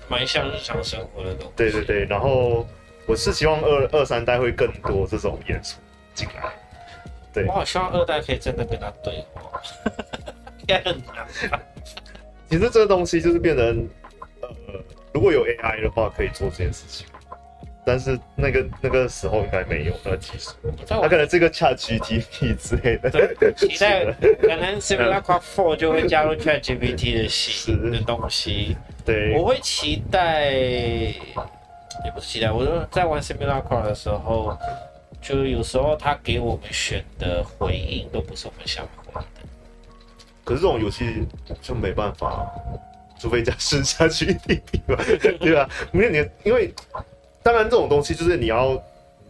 [0.07, 1.53] 蛮像日常生活的东西。
[1.57, 2.65] 对对对，然后
[3.05, 5.80] 我是希望二二三代会更多这种元素
[6.13, 6.49] 进来。
[7.34, 9.61] 对，我好希望二代可以真的跟他对话，
[10.59, 11.28] 应该很难。
[12.49, 13.86] 其实这个东西就是变成
[14.39, 14.49] 呃。
[15.18, 17.07] 如果有 AI 的话，可以做这件事情，
[17.84, 20.51] 但是那个那个时候应该没有那个技术，
[20.88, 23.09] 它可能是个 ChatGPT 之类的。
[23.09, 24.05] 对，期待
[24.39, 28.78] 可能 Simulacra 4就会加入 ChatGPT 的新 的东西。
[29.03, 34.55] 对，我会期待，也不是期待，我说在玩 Simulacra 的时候，
[35.20, 39.26] 就有时候他给我们选的回应都不是我们想回的。
[40.43, 41.26] 可是这种游戏
[41.59, 42.47] 就没办法。
[43.20, 45.03] 除非加剩下去一点吧，
[45.39, 45.70] 对吧？
[45.93, 46.74] 因为你因为
[47.43, 48.74] 当然这种东西就是你要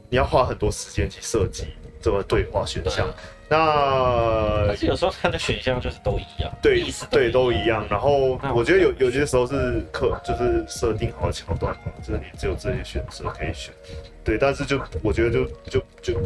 [0.09, 1.67] 你要花很多时间去设计
[2.01, 3.07] 这个对话选项。
[3.49, 7.87] 那但是有时候它的选项就是都一样，对，对，都一样。
[7.89, 13.73] 然后我觉得有有些时候是可就是设定好的桥段嘛，就是你只有这些选择可以选。
[14.21, 16.19] 对，但是就我觉得就就就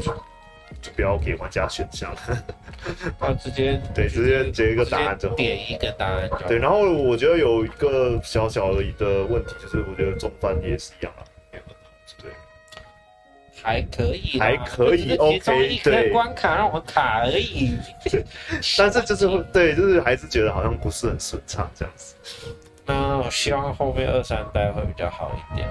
[0.82, 0.92] 就。
[0.94, 2.14] 不要给玩家选项，
[3.20, 6.30] 他 直接 对直接直接一个答案就好，点一个答案。
[6.48, 11.24] 对，然后我觉得有一个小小的一个问题，就是我觉得中翻也是一样啊，
[12.22, 12.32] 对，
[13.64, 17.78] 还可以，还可以，OK，对，关卡让我卡而已，
[18.78, 22.16] 但是就是对，就是还是觉得好像不是很顺畅这样子。
[22.86, 25.68] 那我希望后面二三代会比较好一点。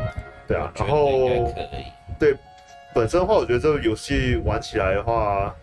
[0.49, 1.19] 对啊，然后
[1.53, 1.85] 可以，
[2.19, 2.37] 对。
[2.95, 5.55] 本身的话，我觉得这个游戏玩起来的话，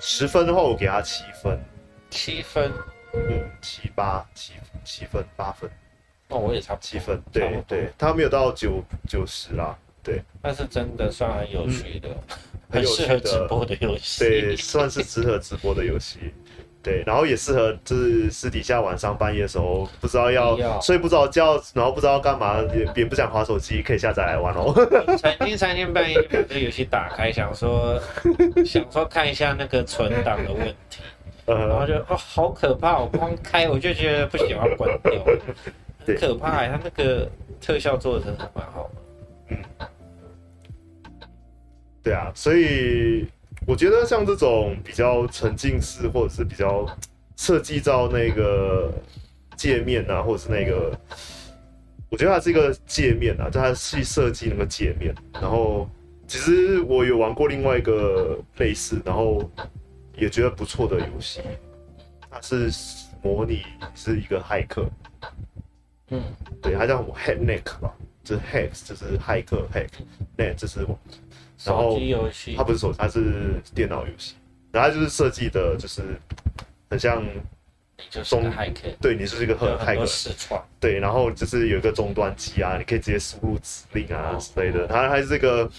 [0.00, 1.58] 十分的话，我给他七分，
[2.10, 2.72] 七分，
[3.14, 4.54] 嗯，七八七
[4.84, 5.70] 七分八分，
[6.28, 12.08] 那我也差七分，对对，他没有到九九十啦，对，但是真的算很有趣的，
[12.68, 16.34] 很适合直播的游戏，对，算是适合直播的游戏。
[16.82, 24.74] 对，然后也适合就是私底下晚上半夜的时候，不知道要睡不着觉，然后不知道干嘛，也也不想划手机，可以下载来玩哦。
[25.16, 28.00] 曾经三更半夜把这个游戏打开，想说
[28.66, 31.00] 想说看一下那个存档的问题，
[31.46, 35.24] 然后就哦好可怕，我光开我就觉得不喜欢关掉，
[36.04, 37.30] 很可怕哎，它那个
[37.60, 38.90] 特效做的真的蛮好的。
[39.50, 39.56] 嗯，
[42.02, 43.28] 对啊，所以。
[43.66, 46.84] 我觉得像这种比较沉浸式，或者是比较
[47.36, 48.92] 设计到那个
[49.56, 50.98] 界面啊，或者是那个，
[52.10, 55.14] 我觉得它是一个界面啊，就它去设计那个界面。
[55.34, 55.88] 然后
[56.26, 59.48] 其实我有玩过另外一个类似，然后
[60.16, 61.40] 也觉得不错的游戏，
[62.28, 62.68] 它是
[63.22, 63.62] 模拟
[63.94, 64.90] 是一个骇客，
[66.08, 66.20] 嗯，
[66.60, 67.94] 对，它叫 Hacknet 吧，
[68.24, 70.84] 就是 Hack 就是骇客 Hack，Net 就是。
[71.64, 71.98] 然后
[72.56, 74.34] 它不是手机，它是电脑游戏。
[74.72, 76.02] 然后它就是设计的，就是
[76.88, 77.22] 很像
[78.24, 78.50] 中，
[79.00, 84.86] 对，你是一个很骇客，对，然后就是有一个终端机啊，你可以直接输入指令啊之类的。
[84.86, 85.70] 它还是这个，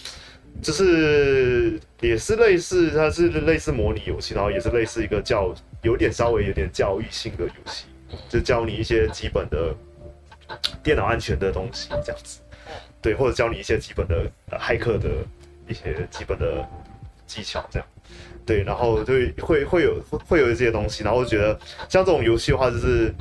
[0.62, 7.86] 就是也是类似，它是类似模拟游戏，然后也是类似一个教，有点稍微有点教育性的游戏，
[8.30, 9.76] 就教你一些基本的
[10.84, 12.42] 电脑安全的东西，这样子。
[13.02, 15.10] 对，或者教你一些基本的骇客的。
[15.68, 16.68] 一些基本的
[17.26, 17.88] 技巧，这样，
[18.46, 19.14] 对，然后就
[19.46, 21.58] 会会有会有一些东西，然后我觉得
[21.90, 23.14] 像这种游戏的话，就是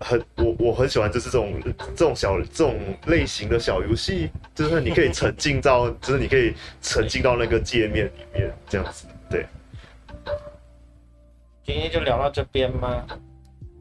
[0.00, 1.60] 很我我很喜欢，就是这种
[1.96, 9.46] 这种小这种类型的小游戏，就是你可以沉浸到，就是你可以沉浸到那个界面里面，这样子，对。
[11.62, 13.06] 今天就聊到这边吗？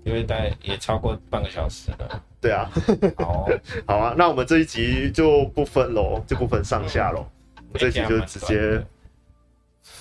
[0.04, 2.24] 因为大概也超过半个小时了。
[2.40, 2.70] 对啊，
[3.18, 3.48] 好，
[3.88, 7.20] 好啊，那我们这一集就不分喽，就不分上下喽。
[7.20, 7.39] 我
[7.76, 8.86] 这集就直接，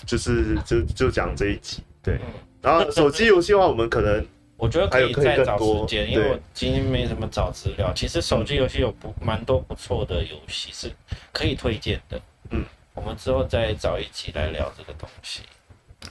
[0.07, 2.19] 就是就就讲这一集，对。
[2.61, 4.25] 然后手机游戏的话，我们可能
[4.57, 7.93] 我觉得可以再找时间，因为我今天没什么找资料。
[7.95, 10.91] 其实手机游戏有不蛮多不错的游戏是
[11.33, 12.21] 可以推荐的。
[12.51, 12.65] 嗯，
[12.95, 15.43] 我们之后再找一集来聊这个东西。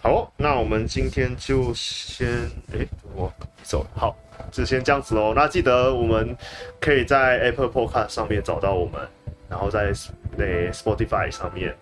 [0.02, 2.28] 好，那我们今天就先
[2.72, 3.32] 哎、欸，我
[3.64, 4.16] 走好，
[4.52, 5.34] 就先这样子喽。
[5.34, 6.36] 那记得我们
[6.80, 9.02] 可以在 Apple Podcast 上面找到我们，
[9.50, 9.92] 然后在
[10.36, 11.76] 那 Spotify 上面。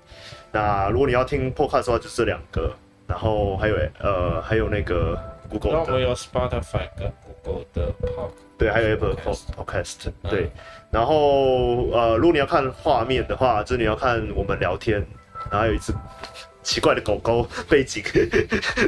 [0.52, 2.74] 那如果你要听 Podcast 的话，就这两个。
[3.08, 5.16] 然后还有呃，还有那个
[5.48, 7.14] Google 我们有 Spotify 跟
[7.44, 8.32] Google 的 Podcast。
[8.58, 10.12] 对，还有 Apple Podcast。
[10.24, 10.50] 对。
[10.90, 15.06] 然后呃，如果你要看画面的话，就是你要看我们聊天，
[15.52, 15.94] 然后还有一只
[16.64, 18.04] 奇怪的狗狗背景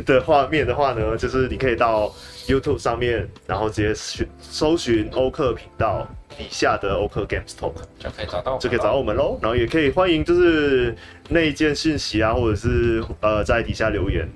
[0.04, 2.12] 的画面的话呢，就是你可以到
[2.48, 9.38] YouTube 上面，然后直接寻搜寻欧克频道底下的欧克 Games Talk 就可以找到，就可以找到我们喽。
[9.42, 10.96] 然后也可以欢迎就是
[11.30, 14.28] 内建讯息啊，或者是呃在底下留言，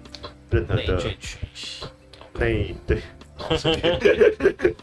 [0.49, 1.01] 任何的
[2.39, 2.97] 内对。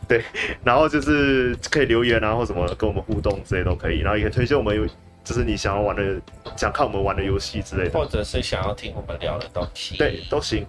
[0.09, 0.24] 对，
[0.64, 4.01] 然后就是可以留言啊，或什么跟我们互动之类都可以。
[4.01, 4.85] 然后也可以推荐我们有，
[5.22, 6.20] 就是你想要玩的、
[6.57, 10.66] 想看我们玩的游戏之类的，或者是想要听我们聊的东西，对，都行。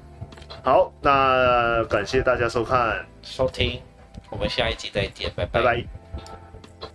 [0.64, 3.82] 好，那感谢大家收看、收听，
[4.30, 5.62] 我们下一集再见，拜拜。
[5.62, 5.99] 拜拜。